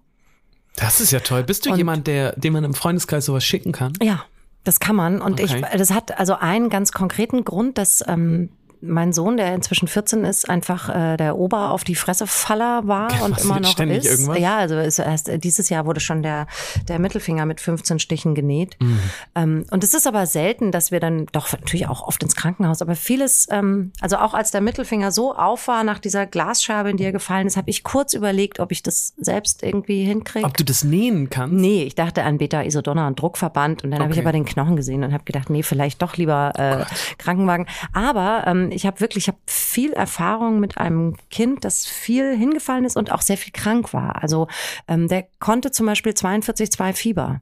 [0.76, 1.42] Das ist ja toll.
[1.42, 3.92] Bist du Und- jemand, der, dem man im Freundeskreis sowas schicken kann?
[4.02, 4.24] Ja,
[4.64, 5.20] das kann man.
[5.20, 5.64] Und Okay.
[5.72, 8.50] ich, das hat also einen ganz konkreten Grund, dass ähm,
[8.82, 13.32] mein Sohn, der inzwischen 14 ist, einfach äh, der Ober auf die Fresse-Faller war und
[13.36, 14.06] Was, immer jetzt noch ist.
[14.06, 14.38] irgendwas?
[14.38, 16.46] Ja, also ist erst äh, dieses Jahr wurde schon der,
[16.88, 18.76] der Mittelfinger mit 15 Stichen genäht.
[18.80, 19.00] Mhm.
[19.34, 22.82] Ähm, und es ist aber selten, dass wir dann doch natürlich auch oft ins Krankenhaus,
[22.82, 26.96] aber vieles, ähm, also auch als der Mittelfinger so auf war nach dieser Glasscheibe, in
[26.96, 30.46] die er gefallen ist, habe ich kurz überlegt, ob ich das selbst irgendwie hinkriege.
[30.46, 31.54] Ob du das nähen kannst?
[31.54, 34.26] Nee, ich dachte an Beta Isodonna und Druckverband und dann habe ich Okay.
[34.26, 36.84] aber den Knochen gesehen und habe gedacht, nee, vielleicht doch lieber äh,
[37.18, 37.66] Krankenwagen.
[37.92, 42.84] Aber ähm, ich habe wirklich, ich habe viel Erfahrung mit einem Kind, das viel hingefallen
[42.84, 44.22] ist und auch sehr viel krank war.
[44.22, 44.48] Also
[44.88, 47.40] ähm, der konnte zum Beispiel 42,2 Fieber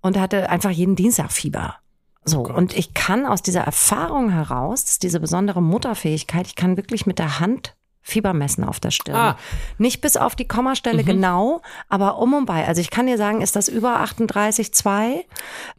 [0.00, 1.76] und hatte einfach jeden Dienstag Fieber.
[2.24, 2.56] So, Gott.
[2.56, 7.38] und ich kann aus dieser Erfahrung heraus, diese besondere Mutterfähigkeit, ich kann wirklich mit der
[7.38, 9.16] Hand Fieber messen auf der Stirn.
[9.16, 9.38] Ah.
[9.78, 12.68] Nicht bis auf die Kommastelle genau, aber um und bei.
[12.68, 15.24] Also ich kann dir sagen, ist das über 38,2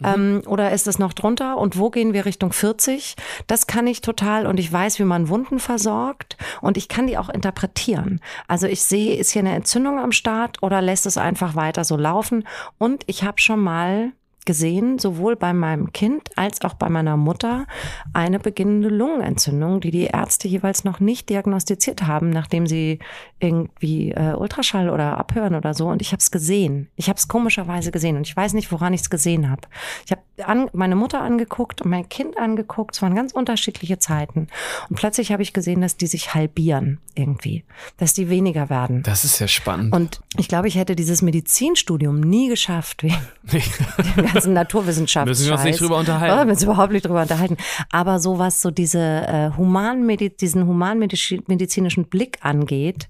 [0.03, 3.15] ähm, oder ist das noch drunter und wo gehen wir Richtung 40?
[3.45, 7.19] Das kann ich total und ich weiß, wie man Wunden versorgt und ich kann die
[7.19, 8.19] auch interpretieren.
[8.47, 11.95] Also ich sehe, ist hier eine Entzündung am Start oder lässt es einfach weiter so
[11.95, 12.47] laufen
[12.79, 14.13] und ich habe schon mal
[14.45, 17.65] gesehen, sowohl bei meinem Kind als auch bei meiner Mutter,
[18.13, 22.99] eine beginnende Lungenentzündung, die die Ärzte jeweils noch nicht diagnostiziert haben, nachdem sie
[23.39, 25.87] irgendwie äh, Ultraschall oder abhören oder so.
[25.87, 26.89] Und ich habe es gesehen.
[26.95, 29.61] Ich habe es komischerweise gesehen und ich weiß nicht, woran ich es gesehen habe.
[30.05, 32.95] Ich habe an, meine Mutter angeguckt und mein Kind angeguckt.
[32.95, 34.47] Es waren ganz unterschiedliche Zeiten.
[34.89, 37.63] Und plötzlich habe ich gesehen, dass die sich halbieren irgendwie,
[37.97, 39.03] dass die weniger werden.
[39.03, 39.93] Das ist ja spannend.
[39.93, 43.15] Und ich glaube, ich hätte dieses Medizinstudium nie geschafft wegen
[44.15, 45.29] dem ganzen Naturwissenschaften.
[45.29, 46.47] Müssen wir uns nicht drüber unterhalten.
[46.47, 47.57] Wir uns überhaupt nicht drüber unterhalten.
[47.91, 53.07] Aber so was so diese äh, Humanmedi diesen humanmedizinischen Blick angeht,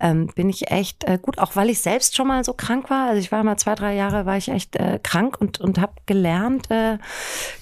[0.00, 3.08] ähm, bin ich echt äh, gut, auch weil ich selbst schon mal so krank war.
[3.08, 5.92] Also ich war mal zwei, drei Jahre war ich echt äh, krank und, und habe
[6.06, 6.98] gelernt, äh,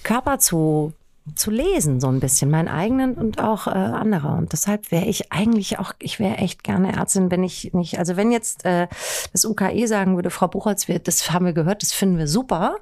[0.03, 0.93] Körper zu
[1.33, 4.27] zu lesen, so ein bisschen, meinen eigenen und auch äh, andere.
[4.27, 8.15] Und deshalb wäre ich eigentlich auch, ich wäre echt gerne Ärztin, wenn ich nicht, also
[8.15, 8.87] wenn jetzt äh,
[9.31, 12.75] das UKE sagen würde, Frau Buchholz, wir, das haben wir gehört, das finden wir super.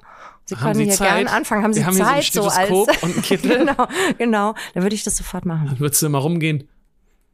[0.44, 1.08] Sie Haben können Sie hier Zeit?
[1.08, 3.58] gerne anfangen, haben Sie Wir haben hier so ein Zeit, so, als und einen Kittel.
[3.60, 5.68] genau, genau, dann würde ich das sofort machen.
[5.68, 6.68] Dann würdest du immer rumgehen.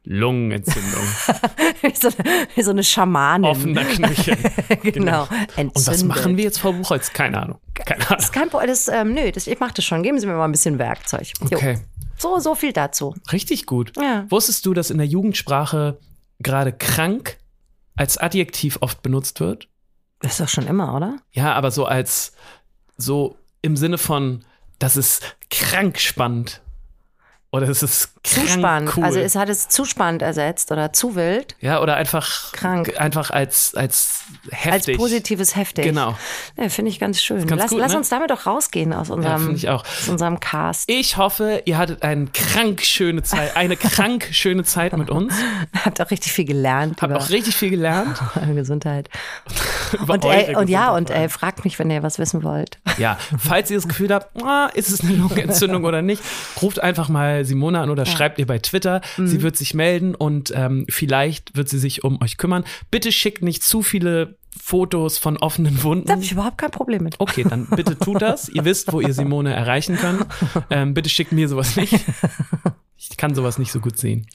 [0.04, 1.02] Lungenentzündung.
[1.82, 2.08] wie, so,
[2.54, 3.44] wie so eine Schamanin.
[3.44, 4.36] Offener Knöchel.
[4.82, 5.28] genau.
[5.56, 7.12] Und was machen wir jetzt, Frau Buchholz?
[7.12, 7.58] Keine Ahnung.
[7.74, 8.20] Keine Das Ahnung.
[8.22, 10.02] ist kein Problem, das, ähm, nö, das, ich mache das schon.
[10.02, 11.26] Geben Sie mir mal ein bisschen Werkzeug.
[11.50, 11.56] Jo.
[11.56, 11.78] Okay.
[12.16, 13.14] So, so viel dazu.
[13.32, 13.92] Richtig gut.
[13.96, 14.26] Ja.
[14.30, 15.98] Wusstest du, dass in der Jugendsprache
[16.38, 17.38] gerade krank
[17.96, 19.68] als Adjektiv oft benutzt wird?
[20.20, 21.16] Das ist doch schon immer, oder?
[21.32, 22.32] Ja, aber so als,
[22.96, 24.44] so im Sinne von,
[24.78, 26.60] das ist krank spannend.
[27.52, 28.96] Oder ist es krank Zuspannend.
[28.96, 29.04] cool?
[29.04, 31.56] Also es hat es zu spannend ersetzt oder zu wild.
[31.60, 32.94] ja, oder einfach Krank.
[32.96, 34.22] Einfach als, als
[34.52, 34.94] heftig.
[34.94, 35.84] Als positives heftig.
[35.84, 36.16] Genau.
[36.56, 37.44] Ja, Finde ich ganz schön.
[37.48, 37.98] ganz lass gut, lass ne?
[37.98, 39.84] uns damit doch rausgehen aus unserem, auch.
[39.84, 40.88] aus unserem Cast.
[40.88, 45.34] Ich hoffe, ihr hattet eine krank schöne Zeit, eine krank schöne Zeit mit uns.
[45.84, 48.16] Habt auch richtig viel gelernt Habt auch richtig viel gelernt.
[48.40, 49.08] eure Gesundheit.
[49.92, 51.16] über Und, eure ey, und ja, Gesundheit.
[51.16, 52.78] und ey, fragt mich, wenn ihr was wissen wollt.
[52.98, 56.22] Ja, falls ihr das Gefühl habt, ah, ist es eine Lungenentzündung oder nicht,
[56.62, 59.00] ruft einfach mal Simone an oder schreibt ihr bei Twitter.
[59.16, 59.26] Mhm.
[59.26, 62.64] Sie wird sich melden und ähm, vielleicht wird sie sich um euch kümmern.
[62.90, 66.10] Bitte schickt nicht zu viele Fotos von offenen Da Wunden.
[66.10, 67.16] habe ich überhaupt kein Problem mit.
[67.20, 68.48] Okay, dann bitte tut das.
[68.48, 70.26] Ihr wisst, wo ihr Simone erreichen könnt.
[70.70, 71.94] Ähm, bitte schickt mir sowas nicht.
[72.96, 74.26] Ich kann sowas nicht so gut sehen.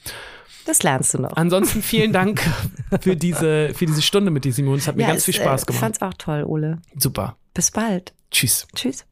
[0.66, 1.36] Das lernst du noch.
[1.38, 2.42] Ansonsten vielen Dank
[3.02, 4.78] für diese, für diese Stunde mit dir, Simone.
[4.78, 5.80] Es hat mir Ja, ganz es, viel Spaß äh, Ich gemacht.
[5.82, 6.80] fand's auch toll, Ole.
[6.98, 7.38] Super.
[7.54, 8.14] Bis bald.
[8.32, 8.68] Tschüss.
[8.76, 9.06] Tschüss.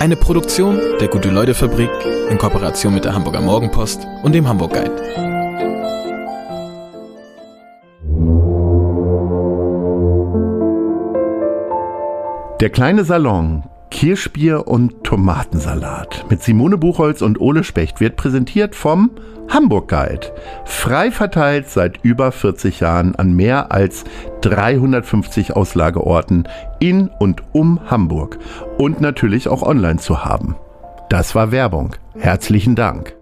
[0.00, 1.90] Eine Produktion der Gute-Leute-Fabrik
[2.30, 4.94] in Kooperation mit der Hamburger Morgenpost und dem Hamburg Guide.
[12.60, 19.10] Der kleine Salon Kirschbier und Tomatensalat mit Simone Buchholz und Ole Specht wird präsentiert vom
[19.48, 20.32] Hamburg Guide.
[20.64, 24.04] Frei verteilt seit über 40 Jahren an mehr als
[24.42, 26.46] 350 Auslageorten
[26.80, 28.38] in und um Hamburg
[28.76, 30.56] und natürlich auch online zu haben.
[31.08, 31.96] Das war Werbung.
[32.18, 33.14] Herzlichen Dank.